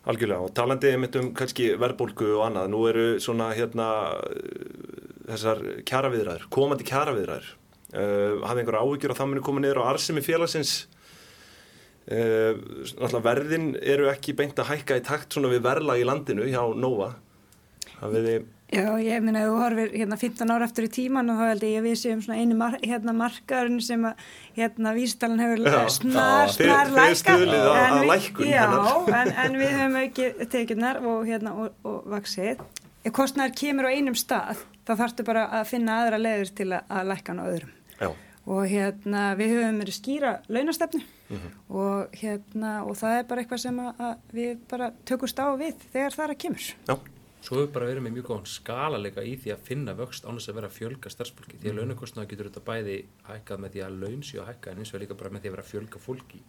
Algjörlega, 0.04 0.40
og 0.44 0.52
talandi 0.54 0.90
einmitt 0.92 1.16
um 1.16 1.30
kannski 1.32 1.78
verðbólgu 1.80 2.34
og 2.36 2.42
annað, 2.46 2.66
nú 2.68 2.80
eru 2.90 3.20
svona 3.20 3.54
hérna 3.56 3.86
þessar 5.24 5.62
kjaraviðræður, 5.88 6.48
komandi 6.52 6.84
kjaraviðræður 6.84 7.46
uh, 7.94 8.42
hafið 8.44 8.60
einhver 8.60 8.80
áhyggjur 8.80 9.14
að 9.14 9.20
það 9.20 9.30
muni 9.30 9.44
koma 9.46 9.62
niður 9.64 9.80
á 9.80 9.90
arsimi 9.92 10.24
félagsins? 10.24 10.74
Uh, 12.04 12.52
verðin 13.24 13.70
eru 13.80 14.10
ekki 14.12 14.34
beint 14.36 14.58
að 14.60 14.74
hækka 14.74 14.98
í 15.00 15.04
takt 15.06 15.32
svona 15.32 15.48
við 15.48 15.64
verðlag 15.64 16.02
í 16.02 16.04
landinu 16.04 16.50
hjá 16.50 16.62
Nova. 16.76 17.14
Hafið 18.02 18.28
þið 18.28 18.50
Já, 18.74 18.86
ég 18.98 19.16
ef 19.16 19.24
þú 19.30 19.56
horfir 19.60 19.90
hérna 19.94 20.16
15 20.18 20.50
ára 20.54 20.66
eftir 20.68 20.86
í 20.88 20.90
tíman 20.96 21.30
og 21.30 21.38
þá 21.38 21.44
held 21.52 21.62
ég 21.68 21.78
að 21.80 21.86
við 21.88 21.96
séum 22.00 22.22
svona 22.24 22.38
einu 22.42 22.56
mar 22.58 22.76
hérna 22.82 23.14
markaðurinn 23.14 23.80
sem 23.86 24.04
að 24.08 24.24
hérna 24.58 24.94
vístalan 24.96 25.42
hefur 25.44 25.62
snar, 25.94 26.48
þið- 26.48 26.56
snar 26.56 26.90
þið 26.90 26.98
lækka 26.98 27.20
stuðlið 27.22 27.68
að- 27.70 27.94
við- 27.94 28.08
lækkun 28.12 28.48
Já, 28.50 28.64
hennar. 28.64 29.20
en, 29.20 29.32
en 29.44 29.58
við 29.62 29.72
höfum 29.78 29.96
ekki 30.02 30.28
tekjurnar 30.56 31.00
og 31.06 31.24
hérna 31.28 31.54
og, 31.54 31.72
og 31.84 32.04
vaksið 32.16 32.60
ef 33.04 33.12
kostnæður 33.12 33.56
kemur 33.60 33.86
á 33.86 33.94
einum 33.94 34.14
stað 34.18 34.64
þá 34.84 34.92
þarftu 35.00 35.24
bara 35.24 35.46
að 35.60 35.66
finna 35.70 36.00
aðra 36.02 36.18
leiður 36.20 36.54
til 36.56 36.70
að, 36.72 36.82
að 36.90 37.06
lækka 37.12 37.32
hann 37.32 37.40
á 37.40 37.46
öðrum. 37.52 37.72
Já, 38.00 38.10
og 38.44 38.62
hérna 38.68 39.20
við 39.38 39.52
höfum 39.56 39.78
verið 39.84 40.00
skýra 40.00 40.32
launastefnu 40.52 41.02
Mhm. 41.24 41.52
og 41.72 42.10
hérna 42.20 42.72
og 42.84 42.96
það 43.00 43.14
er 43.18 43.22
bara 43.24 43.40
eitthvað 43.42 43.60
sem 43.62 43.78
að, 43.80 43.94
að 43.98 44.16
við 44.36 44.58
bara 44.68 44.90
tökumst 45.08 45.38
á 45.40 45.46
við 45.56 45.72
þegar 45.94 46.12
það 46.12 46.24
er 46.26 46.32
að 46.34 46.38
kemur. 46.42 46.66
Já, 46.88 46.94
Svo 47.44 47.58
hefur 47.58 47.72
bara 47.74 47.88
verið 47.90 48.04
með 48.06 48.14
mjög 48.16 48.28
góðan 48.30 48.46
skalalega 48.48 49.22
í 49.28 49.34
því 49.36 49.50
að 49.52 49.64
finna 49.66 49.92
vöxt 49.98 50.24
án 50.24 50.38
þess 50.38 50.48
að 50.48 50.56
vera 50.58 50.68
að 50.70 50.76
fjölga 50.78 51.10
starfsfólki. 51.12 51.58
Því 51.60 51.70
að 51.70 51.76
launakostnaða 51.80 52.30
getur 52.30 52.48
þetta 52.48 52.62
bæði 52.70 52.94
hækkað 53.26 53.60
með 53.60 53.74
því 53.74 53.82
að 53.84 53.98
laun 54.00 54.22
séu 54.24 54.40
að 54.40 54.48
hækka 54.48 54.72
en 54.72 54.80
eins 54.80 54.94
og 54.94 55.02
líka 55.02 55.18
bara 55.20 55.32
með 55.34 55.44
því 55.44 55.50
að 55.50 55.54
vera 55.56 55.64
að 55.66 55.72
fjölga 55.74 56.00
fólki. 56.06 56.40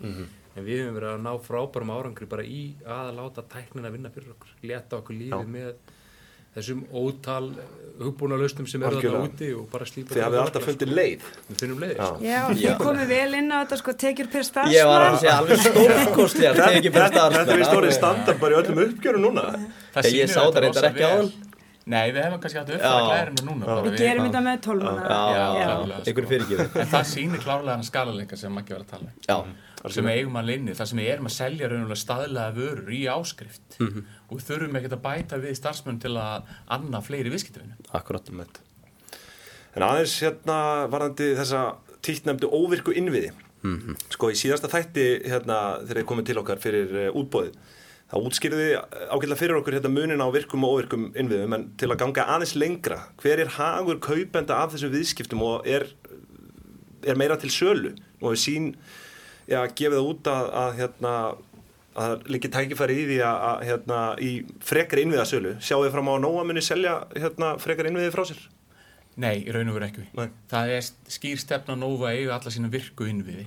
En 0.55 0.67
við 0.69 0.79
hefum 0.79 0.95
verið 0.95 1.09
að 1.11 1.25
ná 1.25 1.31
frábærum 1.49 1.91
árangri 1.97 2.29
bara 2.31 2.47
í 2.47 2.61
að 2.95 3.11
láta 3.19 3.43
tæknina 3.51 3.91
vinna 3.91 4.13
fyrir 4.15 4.31
okkur. 4.37 4.55
Leta 4.71 5.01
okkur 5.01 5.19
lífið 5.19 5.51
með 5.57 5.73
þessum 6.55 6.85
ótal 6.95 7.49
hugbúna 7.95 8.35
lausnum 8.39 8.67
sem 8.67 8.83
eru 8.83 8.99
þarna 8.99 9.21
úti 9.23 9.49
og 9.55 9.67
bara 9.71 9.85
slípa 9.87 10.15
þið 10.15 10.23
hafið 10.25 10.41
alltaf 10.41 10.65
fundið 10.67 10.91
leið. 10.97 11.27
Við 11.47 11.61
finnum 11.61 11.83
leiðir. 11.83 12.01
Já. 12.25 12.39
þið 12.51 12.81
komið 12.81 13.11
vel 13.13 13.37
inn 13.39 13.53
á 13.55 13.57
þetta 13.61 13.79
sko 13.79 13.95
tekjur 14.03 14.29
per 14.33 14.47
starfsmann. 14.47 14.75
Ég 14.75 14.89
var 14.89 15.05
að 15.05 15.17
segja 15.21 15.37
alveg 15.39 15.63
stórkostlega 15.63 16.53
Þetta 16.59 17.55
er 17.55 17.63
í 17.63 17.69
stóri 17.69 17.93
starfsmenn 17.93 17.95
standard 17.95 18.41
bara 18.43 18.57
í 18.57 18.59
öllum 18.63 18.83
uppgjörum 18.89 19.27
núna. 19.29 19.45
Það 19.95 20.11
Ég 20.19 20.33
sá 20.33 20.41
það 20.43 20.61
reyndar 20.65 20.89
ekki 20.91 21.07
á 21.07 21.11
hann. 21.13 21.31
Nei, 21.85 22.09
við 22.09 22.23
hefum 22.23 22.39
kannski 22.41 22.57
hatt 22.57 22.71
Já. 22.71 22.77
uppfæra 22.79 23.01
glærinu 23.11 23.43
núna 23.45 23.75
Við 23.85 23.99
gerum 24.01 24.25
þetta 24.25 24.41
með 24.41 24.61
tólmana 24.65 25.03
Já, 25.05 25.19
Já, 25.35 25.37
já, 25.37 25.65
klárlega, 25.69 25.99
sko. 25.99 26.11
ykkur 26.11 26.27
fyrirgefið 26.31 26.79
En 26.81 26.91
það 26.95 27.05
sýnir 27.11 27.43
klárlega 27.43 27.75
hann 27.75 27.85
skalalega 27.85 28.39
sem 28.41 28.59
ekki 28.61 28.73
verið 28.73 28.85
að 28.85 28.93
tala 28.95 29.11
um. 29.11 29.53
Já, 29.85 29.91
sem 29.93 30.07
við 30.09 30.17
eigum 30.17 30.39
að 30.41 30.47
linni, 30.49 30.73
það 30.73 30.89
sem 30.89 31.01
við 31.03 31.09
erum 31.13 31.29
að 31.29 31.35
selja 31.35 31.67
raunulega 31.69 32.01
staðlega 32.01 32.55
vörur 32.55 32.89
í 32.89 33.01
áskrift 33.13 33.77
og 33.85 34.31
við 34.31 34.45
þurfum 34.47 34.79
ekkert 34.79 34.95
að 34.97 35.03
bæta 35.03 35.37
við 35.43 35.57
starfsmenn 35.59 35.99
til 36.01 36.15
að 36.17 36.47
anna 36.73 37.01
fleiri 37.05 37.29
viðskiptavinu. 37.29 37.77
akkurat 37.93 38.31
Einmitt. 38.33 38.57
En 39.75 39.85
aðeins 39.85 40.15
hérna 40.23 40.57
varðandi 40.89 41.35
þessa 41.37 41.61
títtnefndu 42.01 42.49
óvirku 42.49 42.95
innviði. 42.97 43.29
Sko 44.13 44.29
í 44.33 44.37
síðasta 44.37 44.69
þætti 44.73 45.05
hérna 45.25 45.59
þegar 45.83 46.01
þið 46.01 46.09
komið 46.11 46.27
til 46.29 46.37
okkar 46.41 46.61
fyrir 46.61 46.97
uh, 47.05 47.17
útbóðið. 47.17 47.55
Það 48.11 48.27
útskýrði 48.29 48.65
ágætlega 49.09 49.39
fyrir 49.39 49.57
okkur 49.57 49.75
hérna 49.79 49.89
munin 49.89 50.21
á 50.21 50.29
virkum 50.33 50.65
og 50.67 50.75
óvirkum 50.75 51.07
innviðum 51.17 51.55
en 51.57 51.65
til 51.79 51.89
að 51.89 52.01
ganga 52.03 52.27
aðeins 52.35 52.53
lengra. 52.59 52.99
Hver 53.21 53.41
er 53.41 53.55
hagur 53.57 53.97
kaupenda 54.03 54.59
af 54.61 54.75
þessum 54.75 54.93
viðskiptum 54.93 55.41
og 55.45 55.65
er, 55.65 55.87
er 57.01 57.17
meira 57.17 57.37
til 57.41 57.49
sölu? 57.53 57.95
Og 58.21 58.35
við 58.35 58.43
sín, 58.43 58.69
já, 59.49 59.63
gefið 59.65 59.97
það 59.97 60.11
út 60.11 60.29
að, 60.29 60.51
að 60.61 60.79
hérna 60.83 61.15
að 61.95 62.09
það 62.09 62.29
líki 62.35 62.51
tækifæri 62.51 62.95
í 62.99 63.07
því 63.09 63.17
að, 63.23 63.41
að 63.49 63.65
hérna, 63.69 63.99
í 64.19 64.31
frekar 64.67 65.01
innviðasölu 65.01 65.55
sjáu 65.63 65.81
þið 65.85 65.93
fram 65.95 66.11
á 66.11 66.13
að 66.15 66.23
Nóa 66.25 66.43
muni 66.47 66.63
selja 66.65 66.95
hérna, 67.15 67.53
frekar 67.61 67.89
innviði 67.89 68.11
frá 68.13 68.25
sér 68.27 68.41
Nei, 69.15 69.45
í 69.47 69.51
raun 69.55 69.69
og 69.71 69.77
veru 69.77 69.85
ekki. 69.87 70.05
Nei. 70.17 70.25
Það 70.51 70.71
er 70.75 70.87
skýr 71.15 71.39
stefna 71.39 71.75
Nova 71.79 72.09
að 72.09 72.17
eiga 72.19 72.33
alla 72.35 72.51
sína 72.51 72.71
virku 72.73 73.05
innviði. 73.07 73.45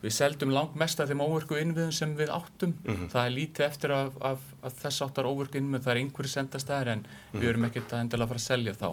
Við 0.00 0.14
seldum 0.16 0.54
langt 0.56 0.78
mest 0.80 1.02
af 1.04 1.10
þeim 1.10 1.20
óvirku 1.20 1.58
innviðum 1.60 1.92
sem 1.92 2.14
við 2.16 2.32
áttum. 2.32 2.72
Það 3.12 3.26
er 3.26 3.34
lítið 3.36 3.66
eftir 3.66 3.92
af, 3.96 4.16
af, 4.24 4.46
af 4.64 4.78
þess 4.80 5.04
áttar 5.04 5.28
óvirku 5.28 5.60
innvið. 5.60 5.84
Það 5.84 5.92
er 5.92 6.00
einhverju 6.02 6.32
sendastæðir 6.32 6.92
en 6.94 7.04
við 7.36 7.50
erum 7.52 7.68
ekkert 7.68 7.92
að 7.92 8.06
endilega 8.06 8.32
fara 8.32 8.40
að 8.40 8.46
selja 8.46 8.74
þá. 8.80 8.88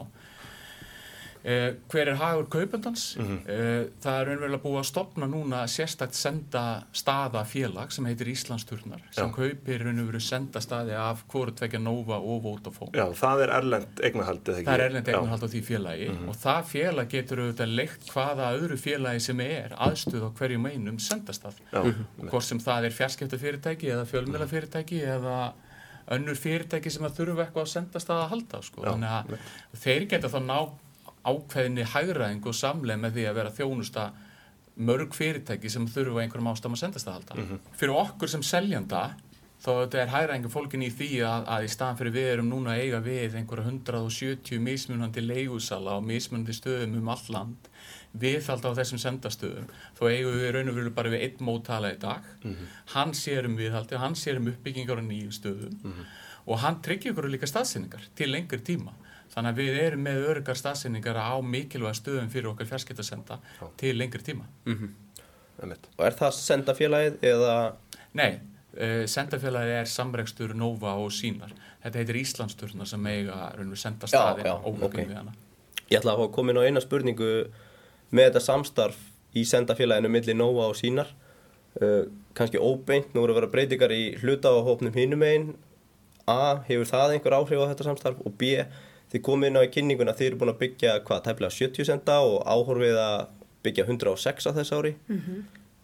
Eh, 1.40 1.70
hver 1.88 2.10
er 2.12 2.18
hagur 2.20 2.50
kaupendans? 2.52 3.16
eh, 3.48 3.86
það 4.04 4.16
er 4.20 4.26
raunverulega 4.28 4.60
búið 4.60 4.80
að 4.82 4.88
stopna 4.90 5.28
núna 5.32 5.62
sérstakt 5.72 6.18
senda 6.20 6.64
staða 6.92 7.46
félag 7.48 7.94
sem 7.96 8.04
heitir 8.10 8.28
Íslandsturnar 8.34 9.00
sem 9.16 9.30
Já. 9.30 9.36
kaupir 9.38 9.86
raunverulega 9.86 10.20
senda 10.20 10.60
staði 10.60 10.98
af 11.00 11.24
hvoru 11.32 11.54
tvekja 11.56 11.80
Nova 11.80 12.18
og 12.20 12.44
Vodafone. 12.44 12.92
Já, 12.92 13.06
það 13.16 13.44
er 13.46 13.54
erlend 13.56 14.04
eignahald? 14.04 14.44
Það 14.44 14.74
er 14.74 14.84
erlend 14.90 15.08
Já. 15.08 15.14
eignarhald 15.16 15.46
á 15.48 15.50
því 15.54 15.62
félagi 15.70 16.10
og 16.28 16.36
það 16.36 16.68
félag 16.74 17.10
getur 17.16 17.44
auðvitað 17.46 17.74
leikt 17.80 18.12
hvaða 18.12 18.52
öðru 18.60 18.78
félagi 18.84 19.24
sem 19.30 19.40
er 19.48 19.78
aðstuð 19.80 20.28
á 20.28 20.30
hverjum 20.36 20.68
einum 20.68 21.00
sendastað 21.00 21.56
Já, 21.72 21.80
og 21.88 22.28
hvort 22.34 22.44
sem 22.50 22.60
það 22.60 22.90
er 22.90 22.98
fjarskipta 23.00 23.40
fyrirtæki 23.40 23.94
eða 23.96 24.04
fjölmjöla 24.12 24.50
fyrirtæki 24.52 25.00
eða 25.08 25.40
önnur 26.12 26.36
fyrirtæki 26.36 26.92
sem 26.92 27.06
að 27.08 27.16
þurfa 27.22 27.46
eitthvað 27.48 27.64
að 27.64 27.74
sendastað 27.78 28.22
að 28.26 28.30
halda 28.36 28.62
sko. 28.66 28.84
Já, 28.84 28.92
þannig 28.92 29.10
að 29.16 29.82
þeir 29.88 30.06
geta 30.10 30.28
þá 30.36 30.40
ná 30.44 30.60
ákveðinni 31.28 31.86
hægraðing 31.94 32.46
og 32.48 32.56
samleið 32.56 33.02
með 33.04 33.18
því 33.18 33.26
að 33.30 33.40
vera 33.40 33.56
þjónusta 33.58 34.06
mörg 34.80 35.16
fyrirtæki 35.16 35.72
sem 35.72 35.88
þurfa 35.92 36.24
einhverjum 36.24 36.52
ástæðum 36.54 36.78
að 36.78 36.84
sendast 36.84 37.10
að 37.10 37.18
halda. 37.18 37.60
Fyrir 37.76 37.98
okkur 38.00 38.32
sem 38.32 38.46
seljanda 38.46 39.02
þó 39.60 39.70
að 39.74 39.80
þetta 39.82 40.02
er 40.02 40.12
hægræðingu 40.14 40.52
fólkin 40.54 40.84
í 40.86 40.92
því 40.96 41.10
að, 41.28 41.48
að 41.56 41.66
í 41.66 41.72
staðan 41.74 41.98
fyrir 42.00 42.16
við 42.16 42.28
erum 42.34 42.52
núna 42.54 42.76
að 42.76 42.84
eiga 42.86 43.00
við 43.04 43.36
einhverja 43.40 43.72
170 43.72 44.62
mismunandi 44.64 45.24
leigusala 45.26 45.98
og 46.00 46.06
mismunandi 46.08 46.56
stöðum 46.56 46.96
um 47.02 47.12
all 47.12 47.26
land 47.34 47.70
viðhald 48.20 48.66
á 48.66 48.72
þessum 48.80 49.02
sendastöðum. 49.04 49.68
Þó 50.00 50.04
eigum 50.10 50.38
við 50.40 50.52
raun 50.56 50.72
og 50.72 50.78
veru 50.80 50.94
bara 50.96 51.12
við 51.14 51.26
einn 51.28 51.44
móttala 51.46 51.92
í 51.94 52.00
dag. 52.02 52.26
Hann 52.96 53.14
sér 53.14 53.46
um 53.46 53.58
viðhaldi 53.60 53.96
og 53.96 54.02
hann 54.02 54.16
sér 54.18 54.40
um 54.40 54.48
uppbyggingar 54.50 54.98
á 54.98 55.04
nýju 55.06 55.36
stöðum. 55.36 55.76
Og 56.50 56.58
hann 56.64 56.80
tryggir 56.82 57.14
ykkur 57.14 57.30
líka 57.30 57.46
staðsynningar 57.46 58.08
til 58.18 58.32
lengri 58.32 58.58
tíma. 58.66 58.96
Þannig 59.30 59.52
að 59.52 59.60
við 59.62 59.76
erum 59.84 60.02
með 60.08 60.24
örgar 60.32 60.58
staðsynningar 60.58 61.20
á 61.22 61.38
mikilvæga 61.46 62.00
stöðum 62.00 62.32
fyrir 62.34 62.50
okkar 62.50 62.66
fjarskiptasenda 62.72 63.38
til 63.78 63.94
lengri 64.00 64.24
tíma. 64.26 64.48
Einmitt. 65.62 65.86
Og 66.00 66.06
er 66.08 66.18
það 66.18 66.34
sendafélagið 66.40 67.20
eða 67.30 67.76
Nei, 68.18 68.40
uh, 68.78 69.04
sendafélagið 69.10 69.76
er 69.80 69.90
samregstur 69.90 70.56
Nova 70.58 70.96
og 71.02 71.14
Sínar. 71.16 71.54
Þetta 71.84 72.02
heitir 72.02 72.20
Íslandsturna 72.22 72.88
sem 72.90 73.08
eiga 73.12 73.38
raun 73.56 73.70
og 73.70 73.76
veru 73.76 73.80
senda 73.80 74.10
Já, 74.10 74.18
staðin 74.18 74.50
já, 74.50 74.56
óvökum 74.60 74.90
ok. 74.90 75.00
við 75.06 75.16
hana. 75.22 75.38
Ég 75.90 76.02
ætla 76.02 76.18
að 76.18 76.28
koma 76.36 76.54
inn 76.54 76.62
á 76.62 76.68
eina 76.68 76.84
spurningu 76.84 77.32
með 78.14 78.30
þetta 78.30 78.44
samstarf 78.46 79.00
í 79.38 79.46
sendafélaginu 79.48 80.12
milli 80.12 80.36
Nóa 80.38 80.70
og 80.70 80.78
sínar. 80.78 81.10
Uh, 81.80 82.06
kannski 82.38 82.60
óbeint, 82.62 83.14
nú 83.14 83.24
eru 83.24 83.36
að 83.36 83.42
vera 83.42 83.52
breytingar 83.54 83.94
í 83.94 84.04
hluta 84.22 84.52
á 84.52 84.58
hópnum 84.66 84.96
hinum 84.96 85.26
einn 85.26 85.52
A, 86.30 86.62
hefur 86.68 86.88
það 86.90 87.16
einhver 87.16 87.36
áhrif 87.38 87.62
á 87.62 87.70
þetta 87.72 87.88
samstarf? 87.88 88.20
Og 88.26 88.34
B, 88.38 88.58
þið 89.10 89.24
komið 89.26 89.50
inn 89.50 89.60
á 89.60 89.66
í 89.66 89.72
kynninguna 89.74 90.16
þið 90.18 90.28
eru 90.28 90.40
búin 90.42 90.52
að 90.54 90.60
byggja 90.64 90.96
hvað, 91.08 91.24
tæplega 91.26 91.56
70 91.56 91.88
senda 91.90 92.20
og 92.26 92.44
áhorfið 92.46 93.00
að 93.02 93.24
byggja 93.66 93.86
106 93.88 94.50
á 94.50 94.52
þess 94.60 94.76
ári? 94.78 94.94
Uh, 95.10 95.40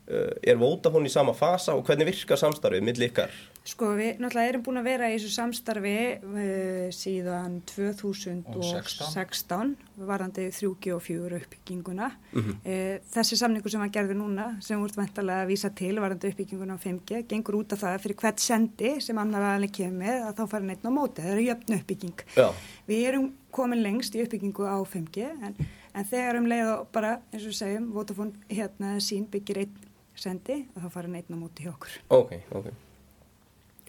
er 0.07 0.57
Vodafone 0.61 1.09
í 1.09 1.13
sama 1.13 1.33
fasa 1.33 1.73
og 1.73 1.81
hvernig 1.87 2.05
virkar 2.11 2.37
samstarfið 2.37 2.83
milli 2.85 3.07
ykkar? 3.09 3.31
Sko 3.65 3.87
við 3.97 4.19
náttúrulega 4.21 4.51
erum 4.51 4.61
búin 4.67 4.77
að 4.77 4.85
vera 4.91 5.07
í 5.09 5.15
þessu 5.15 5.31
samstarfi 5.33 5.93
uh, 6.21 6.85
síðan 6.93 7.55
2016 7.65 9.71
varandi 10.05 10.43
3G 10.53 10.93
og 10.93 11.01
4 11.01 11.39
uppbygginguna. 11.39 12.11
uh, 12.37 12.95
þessi 13.15 13.35
samningu 13.39 13.65
sem 13.73 13.81
var 13.81 13.89
gerði 13.95 14.13
núna 14.19 14.45
sem 14.61 14.77
voruð 14.81 14.99
vantarlega 15.01 15.41
að 15.47 15.49
vísa 15.53 15.69
til 15.73 15.97
varandi 16.03 16.29
uppbygginguna 16.29 16.77
á 16.77 16.79
5G 16.85 17.23
gengur 17.31 17.57
út 17.63 17.73
af 17.73 17.81
það 17.81 17.97
fyrir 18.05 18.19
hvert 18.21 18.39
sendi 18.43 18.91
sem 19.01 19.17
annar 19.17 19.41
aðalinn 19.49 19.73
kemur 19.73 19.97
með 20.03 20.17
að 20.27 20.37
þá 20.37 20.43
fara 20.53 20.67
neitt 20.69 20.85
á 20.85 20.91
móti. 20.93 21.25
Það 21.25 21.33
eru 21.33 21.47
jöfn 21.47 21.77
uppbygging. 21.79 22.17
Já, 22.37 22.47
Við 22.85 23.01
erum 23.09 23.25
komin 23.55 23.81
lengst 23.81 24.13
í 24.13 24.21
uppbyggingu 24.21 24.61
á 24.69 24.77
5G 24.85 25.25
en, 25.47 25.57
en 25.95 26.05
þegar 26.05 26.37
um 26.37 26.45
leið 26.51 26.69
og 26.75 26.85
bara 26.93 27.15
eins 27.33 27.47
og 27.49 27.55
segjum 27.57 27.89
Vodafone 27.95 28.37
hérna 28.51 28.99
sín 29.01 29.25
byggir 29.31 29.57
einn 29.63 29.73
sendi 30.21 30.57
að 30.75 30.85
þá 30.85 30.89
fara 30.95 31.07
neitt 31.11 31.29
á 31.31 31.35
móti 31.37 31.65
hjá 31.65 31.71
okkur. 31.75 31.95
ok, 32.09 32.31
ok 32.59 32.67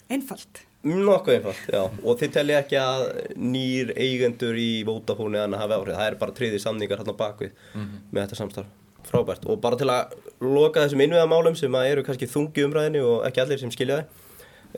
Einfalt. 0.08 0.60
Nokkuð 0.86 1.34
einfalt, 1.34 1.62
já. 1.72 1.80
Og 2.06 2.18
þið 2.20 2.32
telli 2.36 2.54
ekki 2.54 2.76
að 2.78 3.00
nýr 3.42 3.88
eigendur 3.98 4.54
í 4.54 4.84
Vodafone 4.86 5.40
eða 5.42 5.58
hafi 5.58 5.74
áhrif. 5.80 5.96
Það 5.98 6.10
er 6.12 6.16
bara 6.20 6.34
triði 6.36 6.60
samningar 6.62 7.00
hérna 7.02 7.14
á 7.18 7.20
bakvið 7.22 7.56
með 7.74 8.20
þetta 8.20 8.38
samstarf. 8.38 8.68
Frábært. 9.06 9.48
Og 9.50 9.58
bara 9.62 9.78
til 9.80 9.88
að 9.90 10.14
loka 10.46 10.84
þessum 10.84 11.02
innviðamálum 11.02 11.56
sem 11.58 11.74
að 11.78 11.88
eru 11.90 12.04
kannski 12.06 12.28
þungi 12.30 12.64
umræðinu 12.68 13.02
og 13.02 13.26
ekki 13.26 13.42
allir 13.42 13.58
sem 13.64 13.74
skilja 13.74 14.02
þið. 14.02 14.24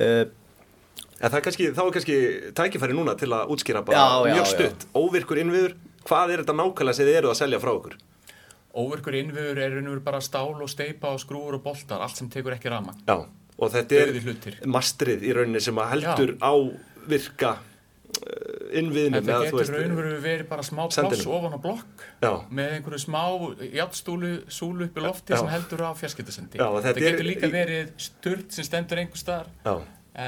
Uh, 0.00 0.26
En 1.19 1.33
það 1.33 1.37
er 1.40 1.43
kannski, 1.49 1.64
þá 1.75 1.81
er 1.83 1.95
kannski 1.97 2.17
tækifæri 2.55 2.95
núna 2.95 3.17
til 3.19 3.26
að 3.35 3.49
útskýra 3.50 3.81
bara 3.83 3.99
Já, 3.99 4.28
já, 4.31 4.35
mjög 4.37 4.45
já. 4.45 4.50
stutt, 4.52 4.85
óvirkur 4.95 5.40
innviður, 5.43 5.73
hvað 6.07 6.31
er 6.31 6.43
þetta 6.45 6.55
nákvæmlega 6.61 6.95
sem 6.95 7.09
þið 7.09 7.17
eru 7.19 7.31
að 7.33 7.38
selja 7.40 7.59
frá 7.59 7.73
okkur? 7.75 7.97
Óverkur 8.77 9.15
innviður 9.17 9.59
er 9.65 9.73
veru 9.79 10.01
bara 10.05 10.21
stál 10.21 10.53
og 10.61 10.69
steipa 10.69 11.15
og 11.15 11.21
skrúur 11.23 11.57
og 11.57 11.63
boltar, 11.65 12.03
allt 12.05 12.17
sem 12.21 12.29
tekur 12.29 12.53
ekki 12.55 12.69
rafmagn. 12.71 13.01
Já, 13.09 13.17
og 13.59 13.73
þetta 13.73 14.03
er 14.03 14.59
mastrið 14.69 15.25
í 15.25 15.33
rauninni 15.35 15.61
sem 15.65 15.79
að 15.81 15.89
heldur 15.95 16.35
á 16.45 16.53
virka 17.09 17.55
uh, 17.57 18.79
innviðnum 18.79 19.25
Þetta 19.25 19.39
getur 19.49 19.73
raun 19.75 19.95
og 19.95 19.99
veru 20.03 20.21
verið 20.23 20.49
bara 20.51 20.63
smá 20.67 20.85
Sendinum. 20.93 21.33
ofan 21.39 21.57
á 21.57 21.61
blokk 21.65 22.05
Já. 22.23 22.33
með 22.53 22.75
einhverju 22.77 23.01
smá 23.07 23.23
játstúlu 23.81 24.33
súlu 24.53 24.85
upp 24.91 25.01
í 25.01 25.05
lofti 25.07 25.33
Já. 25.33 25.41
sem 25.41 25.49
heldur 25.57 25.85
á 25.89 25.91
fjarskiptasendi. 25.97 26.61
Já, 26.61 26.67
þetta 26.69 26.89
þetta 26.93 27.05
getur 27.09 27.29
líka 27.33 27.49
í- 27.49 27.55
verið 27.57 27.93
sturt 27.97 28.53
sem 28.53 28.65
stendur 28.69 29.01
einhver 29.01 29.17
staðar 29.25 29.49
Já, 29.65 29.75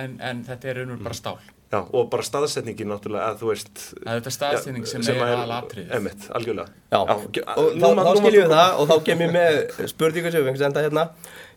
en, 0.01 0.17
en 0.21 0.45
þetta 0.49 0.73
er 0.73 0.81
raun 0.81 0.91
og 0.97 0.97
veru 0.99 1.05
bara 1.11 1.21
stál. 1.21 1.39
Já, 1.71 1.79
og 1.95 2.09
bara 2.11 2.25
staðsetningin 2.27 2.89
náttúrulega 2.91 3.29
að 3.31 3.37
þú 3.43 3.51
veist 3.53 3.83
Það 3.93 4.11
er 4.11 4.21
þetta 4.21 4.33
staðsending 4.37 4.87
sem, 4.91 5.05
er 5.07 5.21
aðalatriðið. 5.27 5.93
Emitt, 5.99 6.27
algjörlega 6.35 6.69
já. 6.91 7.01
ge- 7.37 7.45
Og 7.57 7.71
nú 7.77 7.93
þá, 7.95 8.03
þá 8.07 8.13
skiljum 8.21 8.43
við 8.45 8.55
það 8.57 8.81
og 8.83 8.91
þá 8.91 8.97
kem 9.11 9.25
ég 9.27 9.33
með 9.37 9.61
spurningu 9.93 10.33
sem 10.35 10.41
við 10.43 10.49
fengum 10.51 10.61
senda 10.65 10.85
hérna. 10.87 11.07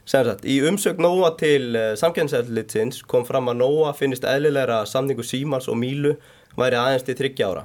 Sem 0.05 0.25
sagt, 0.27 0.43
í 0.45 0.57
umsögn 0.67 0.99
Nóa 1.05 1.29
til 1.39 1.69
uh, 1.79 1.93
samkjæmsæðlitsins 2.01 3.01
kom 3.07 3.23
fram 3.25 3.47
að 3.53 3.61
Nóa 3.61 3.93
finnist 3.95 4.25
eðlilegra 4.27 4.81
að 4.83 4.89
samningu 4.91 5.23
Símans 5.23 5.69
og 5.71 5.77
Mílu 5.79 6.17
væri 6.59 6.75
aðeins 6.75 7.05
til 7.07 7.15
30 7.15 7.45
ára. 7.47 7.63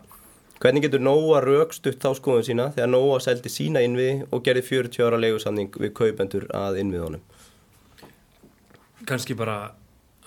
Hvernig 0.63 0.83
getur 0.87 1.03
Nóa 1.03 1.41
raukstutt 1.43 1.99
þá 2.03 2.13
skoðun 2.19 2.47
sína 2.47 2.69
þegar 2.75 2.89
Nóa 2.95 3.19
seldi 3.23 3.51
sína 3.51 3.83
innviði 3.83 4.25
og 4.31 4.41
gerði 4.47 4.63
40 4.71 5.05
ára 5.07 5.19
leigusamning 5.21 5.75
við 5.83 5.93
kaupendur 5.99 6.47
að 6.55 6.79
innviðunum? 6.85 7.21
kannski 9.09 9.35
bara 9.39 9.71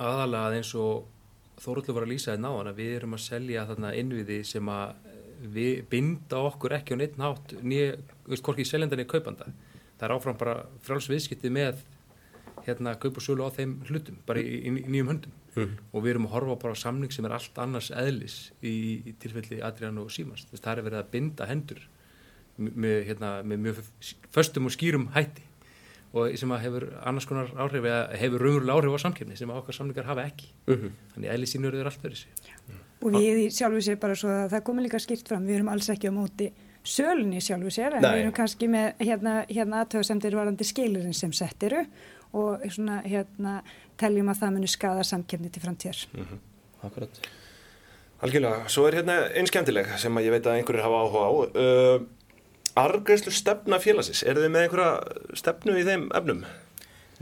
aðalega 0.01 0.47
að 0.49 0.55
eins 0.59 0.71
og 0.79 1.03
Þóruldur 1.61 1.97
var 1.97 2.07
að 2.07 2.13
lýsa 2.15 2.31
þetta 2.31 2.43
náðan 2.45 2.71
að 2.71 2.79
við 2.81 2.93
erum 2.97 3.15
að 3.17 3.23
selja 3.25 3.65
þarna 3.69 3.93
innviði 3.99 4.37
sem 4.49 4.69
að 4.73 5.09
við 5.53 5.83
binda 5.89 6.41
okkur 6.47 6.75
ekki 6.77 6.97
á 6.97 6.99
neitt 7.01 7.17
nátt 7.21 7.53
nýja, 7.61 7.97
veist, 8.27 8.43
hvorki 8.45 8.65
seljandan 8.65 9.01
í 9.01 9.07
kaupanda. 9.09 9.49
Það 9.97 10.07
er 10.07 10.13
áfram 10.15 10.39
bara 10.39 10.55
frálsviðskipti 10.85 11.51
með 11.53 11.83
hérna 12.65 12.95
kaup 13.01 13.17
og 13.17 13.25
sölu 13.25 13.45
á 13.45 13.53
þeim 13.53 13.79
hlutum 13.89 14.17
bara 14.25 14.41
í, 14.41 14.57
í, 14.69 14.73
nýjum 14.85 15.13
höndum. 15.13 15.37
Og 15.91 16.05
við 16.05 16.13
erum 16.13 16.27
að 16.29 16.35
horfa 16.37 16.57
bara 16.63 16.77
á 16.77 16.83
samning 16.83 17.13
sem 17.13 17.25
er 17.27 17.35
allt 17.35 17.57
annars 17.61 17.91
eðlis 17.93 18.37
í, 18.61 18.73
í 19.09 19.15
tilfelli 19.21 19.61
Adrián 19.65 19.99
og 20.01 20.11
Símans. 20.13 20.45
Þess 20.49 20.63
það 20.63 20.73
er 20.77 20.85
verið 20.87 21.01
að 21.01 21.11
binda 21.13 21.49
hendur 21.49 21.81
með, 22.57 22.97
hérna, 23.09 23.31
með 23.45 23.65
mjög 23.65 23.81
föstum 24.33 24.69
og 24.69 24.75
skýrum 24.75 25.09
hætti 25.15 25.45
og 26.11 26.37
sem 26.39 26.51
að 26.51 26.63
hefur 26.65 26.85
annars 27.07 27.27
konar 27.29 27.51
áhrif 27.55 27.85
eða 27.87 27.99
hefur 28.19 28.43
raunverulega 28.43 28.77
áhrif 28.77 28.97
á 28.99 29.03
samkefni 29.05 29.37
sem 29.39 29.51
að 29.51 29.61
okkar 29.61 29.77
samlingar 29.77 30.09
hafa 30.09 30.25
ekki. 30.27 30.49
Þannig 30.67 31.29
eðli 31.35 31.47
sínur 31.47 31.77
eru 31.77 31.91
allt 31.91 32.03
verið 32.03 32.25
sér 32.25 32.81
Og 33.01 33.15
við 33.15 33.39
í 33.41 33.45
sjálfu 33.49 33.81
sér 33.81 33.97
bara 34.01 34.17
svo 34.17 34.29
að 34.29 34.51
það 34.51 34.65
komi 34.67 34.83
líka 34.85 34.99
skýrt 35.01 35.31
fram, 35.31 35.47
við 35.47 35.57
erum 35.57 35.71
alls 35.73 35.89
ekki 35.89 36.11
á 36.11 36.13
móti 36.13 36.51
sölunni 36.85 37.39
í 37.39 37.43
sjálfu 37.45 37.71
sér, 37.73 37.97
en 37.97 38.03
Nei. 38.03 38.11
við 38.13 38.23
erum 38.25 38.35
kannski 38.37 38.69
með 38.69 39.01
hérna, 39.01 39.33
hérna 39.49 39.81
aðtöðasemdir 39.81 40.37
varandi 40.37 40.67
skilurinn 40.67 41.17
sem 41.17 41.33
sett 41.33 41.65
eru 41.65 41.81
og 42.37 42.63
svona 42.69 43.01
hérna 43.05 43.59
teljum 43.99 44.29
að 44.31 44.41
það 44.43 44.55
muni 44.55 44.69
skada 44.69 45.05
samkefni 45.05 45.49
til 45.49 45.63
framtíðar. 45.63 46.03
Akkurat. 46.85 47.21
Algjörlega, 48.21 48.69
svo 48.69 48.85
er 48.85 48.99
hérna 48.99 49.17
einn 49.33 49.49
skemmtileg 49.49 49.95
sem 50.01 50.17
að 50.17 50.27
ég 50.27 50.35
veit 50.35 50.45
að 50.45 50.59
einhverjir 50.59 50.85
hafa 50.85 51.01
áhuga 51.01 51.21
á. 51.25 51.31
Uh, 51.57 52.03
Argreðslu 52.79 53.31
stefna 53.35 53.79
félagsins, 53.83 54.23
eru 54.23 54.41
þið 54.45 54.51
með 54.53 54.65
einhverja 54.67 55.37
stefnu 55.41 55.73
í 55.79 55.83
þeim 55.87 56.05
efnum? 56.15 56.43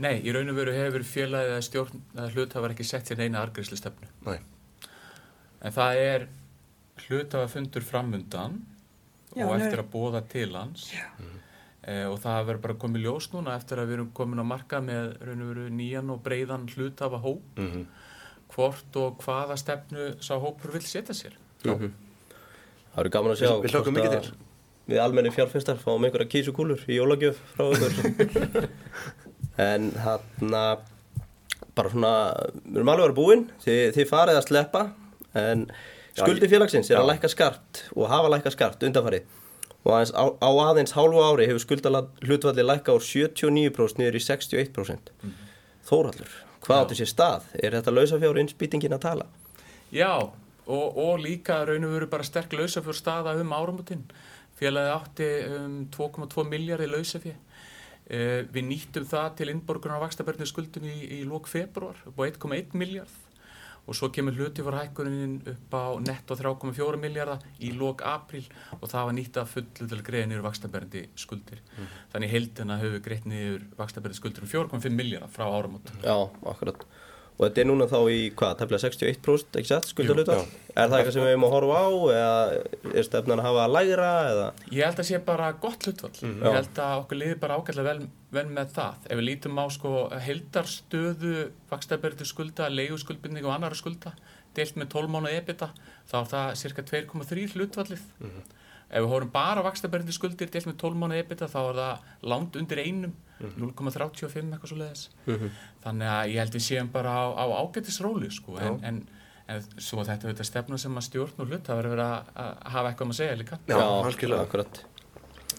Nei, 0.00 0.14
í 0.24 0.32
raun 0.32 0.48
og 0.52 0.56
veru 0.56 0.72
hefur 0.72 1.02
félagið 1.04 1.56
að 1.56 1.64
stjórn 1.66 2.02
að 2.16 2.36
hlutafar 2.36 2.70
ekki 2.74 2.86
sett 2.88 3.10
sér 3.10 3.18
neina 3.20 3.42
argreyslu 3.42 3.76
stefnu. 3.76 4.08
Nei 4.26 4.38
En 5.60 5.72
það 5.76 5.98
er 6.00 6.22
hlutafafundur 7.06 7.84
framundan 7.84 8.60
Já, 9.36 9.44
og 9.46 9.54
er- 9.58 9.66
eftir 9.66 9.82
að 9.82 9.90
bóða 9.92 10.22
til 10.28 10.54
hans 10.56 10.86
e, 11.84 12.04
og 12.08 12.16
það 12.22 12.46
verður 12.48 12.62
bara 12.64 12.74
komið 12.80 13.04
ljós 13.04 13.28
núna 13.34 13.56
eftir 13.58 13.78
að 13.82 13.90
við 13.90 13.98
erum 13.98 14.08
komin 14.16 14.40
á 14.40 14.46
marka 14.46 14.80
með 14.80 15.12
raun 15.20 15.42
og 15.44 15.50
veru 15.52 15.66
nýjan 15.70 16.10
og 16.14 16.22
breiðan 16.24 16.64
hlutafa 16.72 17.20
hóp 17.24 17.58
mm 17.60 17.84
hvort 18.50 18.96
og 18.98 19.20
hvaða 19.22 19.54
stefnu 19.60 20.08
sá 20.26 20.32
hópur 20.42 20.72
vil 20.74 20.82
setja 20.82 21.14
sér. 21.14 21.36
Mhm. 21.62 21.92
Það 22.96 22.98
eru 23.04 23.10
gaman 23.14 23.30
að 23.30 23.38
sjá 23.38 23.50
Við- 23.62 23.70
hlökkum 23.70 23.94
mikið 23.94 24.14
að 24.16 24.22
til. 24.24 24.32
Við 24.90 25.02
almenni 25.02 25.30
fjárfestar 25.34 25.78
fáum 25.78 26.02
einhverja 26.06 26.30
kísukúlur 26.32 26.82
í 26.90 26.98
jólagjöf 26.98 27.38
frá 27.54 27.68
ykkur 27.70 28.70
En 29.70 29.90
þarna 29.94 30.62
bara 31.76 31.92
svona, 31.92 32.14
við 32.64 32.80
erum 32.80 32.90
alveg 32.90 33.04
að 33.04 33.06
vera 33.06 33.18
búin 33.18 33.44
þið, 33.62 33.82
þið 33.96 34.08
farið 34.10 34.38
að 34.40 34.48
sleppa 34.48 34.82
en 35.38 35.66
skuldi 36.16 36.48
félagsins 36.50 36.90
er 36.90 36.98
að 36.98 37.06
já. 37.06 37.10
lækka 37.12 37.30
skart 37.30 37.84
og 37.94 38.10
hafa 38.10 38.32
lækka 38.34 38.52
skart 38.54 38.82
undanfarið 38.88 39.28
og 39.80 39.94
aðeins, 39.94 40.12
á, 40.12 40.24
á 40.26 40.50
aðeins 40.66 40.96
hálfu 40.96 41.22
ári 41.22 41.46
hefur 41.48 41.62
skulda 41.62 42.02
hlutvalli 42.26 42.66
lækka 42.66 42.96
úr 42.96 43.04
79% 43.06 44.02
niður 44.02 44.18
í 44.18 44.24
61% 44.26 45.14
Þórhallur, 45.90 46.34
hvað 46.62 46.76
Já. 46.76 46.82
áttu 46.84 46.96
sér 46.98 47.08
stað? 47.10 47.46
Er 47.58 47.74
þetta 47.74 47.94
lausafjáru 47.94 48.42
innspýtingin 48.42 48.94
að 48.94 49.04
tala? 49.06 49.24
Já, 49.90 50.12
og, 50.70 50.98
og 51.02 51.22
líka 51.22 51.62
raun 51.66 51.86
og 51.88 51.94
veru 51.96 52.08
bara 52.12 52.26
sterk 52.26 52.52
lausafjör 52.54 52.94
staða 52.94 53.34
um 53.40 53.54
áramotinn. 53.56 54.04
Félagið 54.60 54.92
átti 54.92 55.30
um 55.56 55.78
2,2 55.96 56.46
miljardi 56.50 56.90
lausafjör. 56.90 57.40
Uh, 58.10 58.40
við 58.50 58.64
nýttum 58.66 59.06
það 59.06 59.34
til 59.38 59.50
innborgunar 59.52 60.02
á 60.02 60.04
vakstabörnu 60.04 60.46
skuldum 60.48 60.86
í, 60.90 60.96
í 61.20 61.24
lók 61.24 61.46
februar 61.48 61.98
upp 62.10 62.18
á 62.18 62.26
1,1 62.26 62.74
miljard 62.74 63.18
og 63.90 63.96
svo 63.96 64.10
kemur 64.14 64.36
hluti 64.36 64.62
fyrir 64.62 64.78
hækkunin 64.78 65.36
upp 65.50 65.74
á 65.74 65.84
netto 66.04 66.36
3,4 66.38 66.98
miljardar 67.00 67.44
í 67.58 67.72
lók 67.74 68.04
april 68.06 68.44
og 68.78 68.88
það 68.90 69.06
var 69.08 69.16
nýtt 69.16 69.40
að 69.40 69.52
fullu 69.54 69.86
til 69.90 69.98
að 69.98 70.04
greiða 70.06 70.30
niður 70.30 70.44
vakstabörndi 70.46 71.04
skuldir. 71.18 71.62
Þannig 72.12 72.34
heildina 72.34 72.78
höfum 72.80 72.96
við 72.98 73.04
greitt 73.06 73.30
niður 73.30 73.64
vakstabörndi 73.78 74.20
skuldir 74.20 74.46
um 74.46 74.52
4,5 74.52 74.94
miljardar 74.94 75.32
frá 75.34 75.46
áramótum. 75.48 76.02
Já, 76.04 76.16
akkurat. 76.52 76.86
Og 77.40 77.46
þetta 77.46 77.62
er 77.62 77.68
núna 77.70 77.86
þá 77.88 77.98
í, 78.12 78.16
hvað, 78.36 78.50
tefnilega 78.60 78.84
61% 78.84 79.54
ekki 79.56 79.68
sett, 79.70 79.86
skuldalutar? 79.88 80.42
Er 80.74 80.90
það 80.90 80.96
eitthvað 80.98 81.14
sem 81.14 81.22
við 81.24 81.30
hefum 81.32 81.46
að 81.46 81.54
horfa 81.54 81.78
á 81.80 81.88
eða 82.12 82.90
er 83.00 83.06
stefnan 83.06 83.40
að 83.40 83.46
hafa 83.48 83.62
að 83.62 83.76
lægra 83.78 84.10
eða? 84.28 84.48
Ég 84.76 84.84
held 84.84 85.00
að 85.00 85.08
sé 85.08 85.20
bara 85.30 85.46
gott 85.62 85.86
hlutvall. 85.88 86.12
Ég 86.20 86.58
held 86.58 86.82
að 86.84 86.96
okkur 86.98 87.20
liði 87.22 87.38
bara 87.40 87.56
ágætlega 87.56 87.86
vel, 87.88 88.04
vel 88.36 88.44
með 88.58 88.76
það. 88.76 89.08
Ef 89.08 89.20
við 89.22 89.26
lítum 89.30 89.56
á 89.56 89.64
sko 89.72 89.94
heldarstöðu, 90.28 91.34
vakstabærið 91.72 92.28
skulda, 92.28 92.68
leiguskuldbindning 92.76 93.48
og 93.48 93.56
annara 93.56 93.80
skulda, 93.80 94.12
deilt 94.58 94.76
með 94.76 94.92
12 94.98 95.14
mánu 95.16 95.32
ebita, 95.32 95.72
þá 96.12 96.16
er 96.20 96.32
það 96.36 96.56
cirka 96.60 96.84
2,3 96.92 97.48
hlutvallið. 97.56 98.04
Ef 98.90 99.04
við 99.04 99.12
horfum 99.12 99.30
bara 99.30 99.62
vakstabærið 99.62 100.14
skuldir, 100.16 100.50
deilt 100.50 100.66
með 100.66 100.78
12 100.82 100.98
mánu 100.98 101.18
ebita, 101.20 101.46
þá 101.50 101.60
er 101.60 101.76
það 101.78 102.06
langt 102.32 102.56
undir 102.58 102.80
einum, 102.82 103.12
0,35 103.40 104.50
eitthvað 104.50 104.72
svo 104.72 104.78
leiðis. 104.80 105.04
Þannig 105.84 106.10
að 106.10 106.32
ég 106.32 106.42
held 106.42 106.56
við 106.56 106.64
séum 106.66 106.90
bara 106.92 107.12
á, 107.14 107.24
á 107.38 107.44
ágættisróli 107.62 108.30
sko, 108.34 108.56
en, 108.58 108.80
en, 108.84 108.98
en 109.46 109.68
svo 109.78 110.02
þetta 110.02 110.26
er 110.26 110.34
þetta 110.34 110.48
stefna 110.48 110.80
sem 110.82 110.98
að 110.98 111.06
stjórn 111.06 111.44
og 111.44 111.52
hlut, 111.52 111.62
það 111.68 111.82
verður 111.84 112.02
að, 112.04 112.32
að 112.44 112.50
hafa 112.74 112.90
eitthvað 112.90 113.06
um 113.06 113.14
að 113.14 113.20
segja 113.20 113.38
líka. 113.38 113.60
Já, 113.70 113.78
algjörlega. 113.78 114.48
Akkurat. 114.48 114.82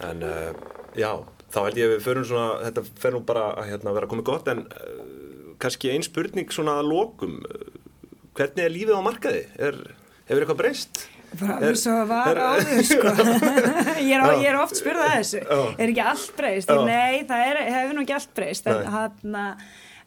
En 0.10 0.28
uh, 0.28 0.52
já, 1.00 1.10
þá 1.56 1.60
held 1.62 1.80
ég 1.80 1.88
að 1.88 1.96
við 1.96 2.06
förum 2.10 2.28
svona, 2.28 2.52
þetta 2.68 2.86
fer 3.06 3.16
nú 3.16 3.24
bara 3.32 3.48
að 3.56 3.72
hérna, 3.72 3.96
vera 3.96 4.12
komið 4.12 4.28
gott 4.28 4.52
en 4.52 4.66
uh, 4.68 5.56
kannski 5.62 5.96
ein 5.96 6.04
spurning 6.06 6.52
svona 6.52 6.82
að 6.84 6.92
lokum. 6.92 7.40
Uh, 7.48 7.80
hvernig 8.36 8.68
er 8.68 8.76
lífið 8.76 9.00
á 9.00 9.08
markaði? 9.08 9.44
Er, 9.56 9.82
hefur 10.28 10.44
eitthvað 10.44 10.62
breyst? 10.66 11.06
Alveg 11.40 11.78
svo 11.80 11.94
var 12.10 12.40
áður 12.40 12.82
sko. 12.86 13.14
ég, 14.10 14.16
er, 14.18 14.26
ég 14.42 14.50
er 14.50 14.58
oft 14.60 14.76
spurð 14.80 15.06
að 15.06 15.14
þessu. 15.16 15.44
Er 15.78 15.86
ekki 15.88 16.04
allt 16.12 16.34
breyst? 16.38 16.74
Nei, 16.88 17.22
það 17.30 17.46
er, 17.48 17.62
hefur 17.78 17.96
nú 17.96 18.04
ekki 18.04 18.18
allt 18.18 18.34
breyst 18.38 18.68
en, 18.68 18.82
hana, 18.96 19.46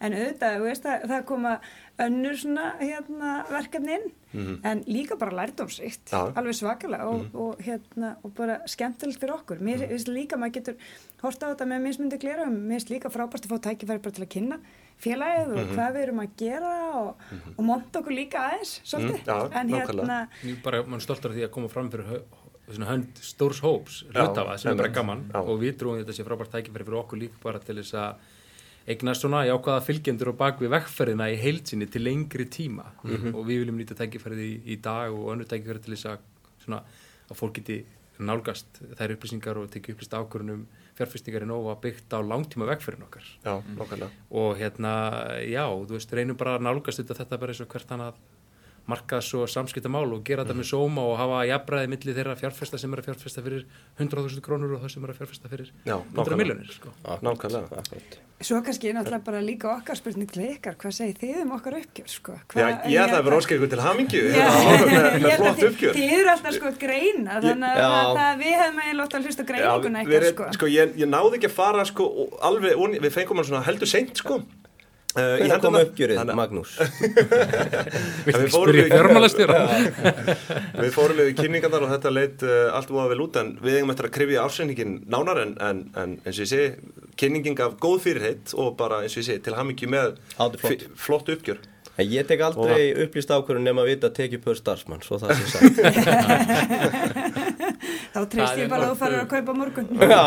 en 0.05 0.19
auðvitað, 0.19 0.59
veist, 0.67 0.85
það, 0.85 1.07
það 1.15 1.25
koma 1.31 1.55
önnur 1.99 2.35
svona 2.35 2.73
hérna, 2.81 3.45
verkefni 3.51 3.95
inn 4.01 4.61
en 4.65 4.81
líka 4.91 5.15
bara 5.17 5.31
lærdómsrikt 5.31 6.11
Mhm. 6.11 6.25
Mhm. 6.31 6.39
alveg 6.39 6.55
svakalega 6.59 7.05
og, 7.07 7.27
og, 7.35 7.59
hérna, 7.63 8.17
og 8.25 8.35
bara 8.35 8.59
skemmtilegt 8.67 9.21
fyrir 9.21 9.35
okkur. 9.35 9.59
Mér 9.63 9.87
finnst 9.89 10.09
líka, 10.09 10.37
maður 10.37 10.53
getur 10.59 10.75
hort 11.23 11.39
á 11.43 11.55
þetta 11.55 11.67
með 11.71 11.83
mismundi 11.87 12.19
glera 12.19 12.47
mér 12.51 12.81
finnst 12.81 12.91
líka 12.91 13.09
frábært 13.15 13.47
að 13.47 13.53
fá 13.55 13.59
tækifæri 13.69 14.03
bara 14.03 14.11
til 14.11 14.25
að 14.25 14.33
kynna 14.35 14.59
félagið 15.01 15.47
Mhm. 15.49 15.59
og 15.59 15.77
hvað 15.77 15.93
við 15.95 16.03
erum 16.03 16.21
að 16.21 16.31
gera 16.37 16.73
og, 16.99 17.17
og 17.59 17.65
monta 17.65 18.01
okkur 18.01 18.13
líka 18.19 18.39
aðeins 18.51 18.81
svolítið, 18.85 19.21
Mhm, 19.23 19.27
já, 19.27 19.61
en 19.61 19.69
hérna 19.69 20.29
bara, 20.65 20.83
mann 20.83 21.01
stoltur 21.01 21.31
af 21.31 21.37
því 21.37 21.45
að 21.47 21.51
koma 21.51 21.69
fram 21.69 21.91
fyrir 21.91 22.23
hönd 22.69 23.07
stórs 23.21 23.61
hóps 23.61 24.03
hlutafa 24.13 24.59
sem 24.59 24.73
er 24.73 24.77
bara 24.77 24.89
gaman 24.89 25.31
Já. 25.33 25.39
og 25.41 25.61
við 25.61 25.77
trúum 25.77 26.03
þetta 26.03 26.13
sé 26.13 26.25
frábært 26.25 26.51
tækifæri 26.51 26.85
fyrir 26.85 27.05
okkur 27.05 27.19
líka 27.21 27.35
bara 27.43 27.59
til 27.61 27.77
þess 27.77 27.93
að 27.95 28.15
eignast 28.87 29.25
svona 29.25 29.45
jákvæða 29.49 29.81
fylgjendur 29.87 30.33
og 30.35 30.39
bak 30.41 30.61
við 30.61 30.75
vekkferðina 30.75 31.31
í 31.33 31.37
heilsinni 31.41 31.87
til 31.89 32.05
lengri 32.05 32.45
tíma. 32.53 32.91
Og 33.33 33.43
við 33.49 33.65
viljum 33.65 33.79
nýta 33.81 33.97
tækifærið 33.97 34.45
í, 34.45 34.53
í 34.75 34.77
dag 34.85 35.13
og 35.15 35.33
önnur 35.33 35.49
tækifæri 35.49 35.81
til 35.85 35.95
þess 35.95 36.11
að 36.13 36.19
svona 36.65 36.83
að 37.31 37.39
fólk 37.41 37.61
geti 37.61 37.85
nálgast 38.23 38.79
þær 38.99 39.17
upplýsingar 39.17 39.59
og 39.59 39.71
tekið 39.73 39.97
upplýst 39.97 40.15
ákvörunum 40.15 40.67
fjárfestingar 40.95 41.43
í 41.43 41.49
nógu 41.51 41.73
að 41.73 41.81
byggt 41.89 42.15
á 42.15 42.19
langtíma 42.23 42.69
vekkferðin 42.69 43.07
okkar. 43.09 43.27
Já, 43.43 43.55
nákvæmlega. 43.75 44.11
og 44.31 44.53
hérna, 44.61 44.93
já, 45.43 45.65
þú 45.67 45.97
veist, 45.97 46.13
reynum 46.15 46.39
bara 46.39 46.55
að 46.59 46.67
nálgast 46.69 47.03
þetta 47.03 47.41
bara 47.41 47.51
eins 47.51 47.65
og 47.65 47.73
hvert 47.73 47.91
annað 47.97 48.21
markaðs 48.91 49.31
og 49.39 49.49
samskiptamál 49.49 50.05
og 50.13 50.21
gera 50.27 50.45
þetta 50.45 50.59
með 50.59 50.69
sóma 50.69 51.05
og 51.09 51.17
hafa 51.17 51.41
jafnbræði 51.49 51.91
milli 51.95 52.17
þeirra 52.19 52.37
fjárfesta 52.37 52.81
sem 52.81 52.93
er 52.93 53.01
að 53.01 53.09
fjárfesta 53.09 53.45
fyrir 53.45 53.65
100.000 53.97 54.45
krónur 54.45 54.77
og 54.77 54.85
það 54.85 54.93
sem 54.95 55.07
er 55.07 55.13
að 55.15 55.21
fjárfesta 55.23 55.51
fyrir 55.53 55.71
Já, 55.73 55.97
100 55.97 56.15
nákvæmlega. 56.19 56.41
miljonir, 56.43 56.73
sko. 56.77 56.93
Nákvæmlega. 57.25 57.85
Svo 58.45 58.59
kannski 58.67 58.91
er 58.91 58.97
náttúrulega 58.99 59.25
bara 59.25 59.41
líka 59.41 59.71
okkar 59.73 59.97
spurning 59.97 60.29
til 60.29 60.43
ykkar, 60.51 60.75
hvað 60.77 60.93
segir 60.93 61.21
þið 61.21 61.43
um 61.45 61.53
okkar 61.57 61.77
uppgjör, 61.79 62.09
sko? 62.13 62.35
Já, 62.59 62.67
ég 62.91 62.99
ætla 63.05 63.21
að 63.21 63.29
vera 63.29 63.39
óskar 63.39 63.57
ykkur 63.57 63.71
til 63.73 63.85
hamingju 63.85 64.23
Já, 64.35 64.49
hérna, 64.51 64.89
með, 64.91 65.07
ég 65.15 65.23
með 65.23 65.31
held 65.31 65.31
að 65.31 65.39
flott 65.39 65.65
uppgjör. 65.71 65.97
þið 65.97 66.15
eru 66.19 66.33
alltaf 66.35 66.59
sko 66.59 66.69
að 66.69 66.81
greina, 66.83 67.39
þannig 67.47 67.71
að 67.71 67.81
Já. 67.81 67.87
það, 67.95 68.11
það, 68.19 68.43
við 68.43 68.59
hefum 68.65 68.83
að 69.07 69.29
hlusta 69.29 69.47
á 69.47 69.49
greininguna 69.53 70.03
við, 70.05 70.19
eitthvað, 70.19 70.27
við, 70.27 70.35
sko. 70.35 70.51
sko 70.59 70.71
ég, 70.75 70.95
ég 71.05 71.13
náði 71.15 71.39
ekki 71.39 71.49
að 71.49 71.57
fara 71.57 71.87
sko, 71.89 72.11
alveg, 72.51 72.85
við 73.07 73.17
fengum 73.17 73.41
hann 73.41 73.49
svona 73.49 73.65
heldur 73.71 73.93
seint 73.95 74.21
sko. 74.21 74.43
Uh, 75.15 75.21
Hvernig 75.39 75.61
kom 75.63 75.77
hendurnar. 75.77 75.85
uppgjörið, 75.87 76.19
að- 76.19 76.31
Magnús? 76.35 76.71
Við 78.27 78.49
fórum 78.51 78.79
í- 78.81 78.87
fjármálastjóra. 78.91 79.59
Við 80.81 80.91
fórum 80.97 81.21
við 81.21 81.29
kynningarnar 81.39 81.85
og 81.87 81.93
þetta 81.95 82.13
leit 82.17 82.43
uh, 82.43 82.75
allt 82.75 82.91
úr 82.91 83.05
að 83.05 83.13
vel 83.15 83.21
út 83.29 83.39
en 83.39 83.53
við 83.63 83.77
eigum 83.79 83.93
eftir 83.95 84.09
að 84.09 84.15
krifja 84.17 84.47
ásendingin 84.49 84.97
nánar 85.15 85.39
en, 85.45 85.53
en, 85.69 85.85
en 86.03 86.17
eins 86.25 86.41
og 86.41 86.43
ég 86.43 86.51
segi, 86.51 86.97
kynningin 87.23 87.55
af 87.63 87.77
góð 87.85 88.01
fyrirheit 88.09 88.57
og 88.59 88.75
bara 88.81 89.05
eins 89.05 89.15
og 89.15 89.23
ég 89.23 89.29
segi 89.31 89.45
til 89.47 89.55
með 89.95 90.17
Áttu 90.35 90.63
flott. 90.65 90.83
fi- 90.83 90.99
flott 91.07 91.31
uppgjör. 91.37 91.63
En 91.95 92.09
Ég 92.11 92.27
tek 92.27 92.41
aldrei 92.43 92.91
upplýst 93.05 93.31
ákvörðun 93.31 93.63
nema 93.69 93.85
að 93.85 93.91
vita 93.93 94.09
að 94.11 94.17
tekið 94.17 94.41
pör 94.43 94.57
starfsmann, 94.59 94.99
svo 95.07 95.15
það 95.23 95.31
sé 95.39 95.45
sagt. 95.53 95.79
Þá 98.15 98.21
treyst 98.31 98.59
ég 98.59 98.69
bara 98.71 98.85
að 98.89 98.91
þú 98.91 98.97
farir 98.99 99.19
að 99.21 99.29
kaupa 99.31 99.51
á 99.55 99.57
morgun. 99.59 99.87
Já, 100.15 100.23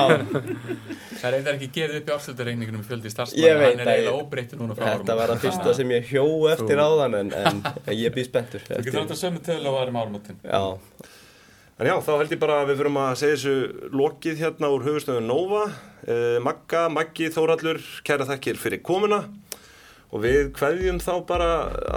Það 1.18 1.28
er 1.28 1.34
eitthvað 1.38 1.54
ekki 1.54 1.70
gefið 1.76 1.96
upp 2.00 2.08
í 2.08 2.10
ársöldareiningunum 2.16 2.82
í 2.84 2.86
fjöldi 2.88 3.08
Ég 3.10 3.14
starfsmann, 3.16 3.60
veit 3.60 3.68
hann 3.68 3.82
er 3.84 3.88
eiginlega 3.94 4.20
óbreyttur 4.22 4.58
núna 4.62 4.74
frá 4.78 4.86
þetta 4.94 5.14
var 5.20 5.28
það 5.34 5.44
fyrsta 5.44 5.70
sem 5.80 5.90
ég 5.96 6.04
hjó 6.12 6.26
eftir 6.54 6.78
áðan 6.84 7.14
en, 7.20 7.28
en 7.36 7.56
ég 7.96 8.10
býð 8.16 8.28
spenntur. 8.30 8.62
Þú 8.68 8.82
getur 8.88 9.04
að 9.04 9.22
sömu 9.24 9.40
tölu 9.44 9.68
og 9.72 9.76
varum 9.82 10.00
ármótin. 10.04 10.38
Já, 10.44 10.64
En 11.78 11.86
já, 11.86 11.94
þá 12.02 12.12
held 12.18 12.32
ég 12.34 12.40
bara 12.42 12.56
að 12.64 12.70
við 12.72 12.80
fyrum 12.80 12.96
að 12.98 13.12
segja 13.20 13.36
þessu 13.36 13.56
lokið 13.94 14.36
hérna 14.42 14.68
úr 14.74 14.82
höfustöðun 14.88 15.28
Nova. 15.30 15.64
Uh, 16.08 16.38
Magga, 16.42 16.82
Maggi, 16.90 17.28
Þórallur, 17.36 17.78
kæra 18.08 18.26
þakkir 18.26 18.58
fyrir 18.58 18.82
komuna 18.82 19.20
og 20.12 20.22
við 20.24 20.52
kveðjum 20.56 21.00
þá 21.04 21.12
bara 21.28 21.48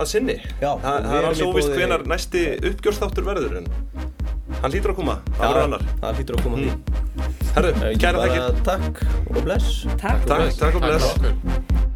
að 0.01 0.07
sinni. 0.11 0.37
Já, 0.61 0.73
Þa, 0.83 0.94
það 1.07 1.16
er 1.18 1.29
í 1.31 1.44
óvist 1.46 1.68
boði- 1.70 1.77
hvenar 1.79 2.07
næsti 2.11 2.42
uppgjörstáttur 2.70 3.25
verður 3.29 3.57
en 3.61 3.66
hann 4.61 4.73
lítur 4.75 4.90
að 4.92 4.96
koma, 5.01 5.18
það 5.38 5.46
verður 5.46 5.66
annar. 5.68 5.85
það 6.01 6.18
hlýtur 6.18 6.37
að 6.37 6.42
koma. 6.42 6.57
Herðu, 7.51 7.70
Ekki 7.90 8.01
kæra 8.03 8.18
bara 8.18 8.35
þakkir. 8.35 8.64
Takk 8.64 9.31
og 9.37 9.44
bless. 9.44 9.70
Takk. 9.99 10.27
Takk, 10.27 10.59
takk 10.59 10.75
og 10.75 10.83
Takk 10.83 10.90
bless. 10.90 11.87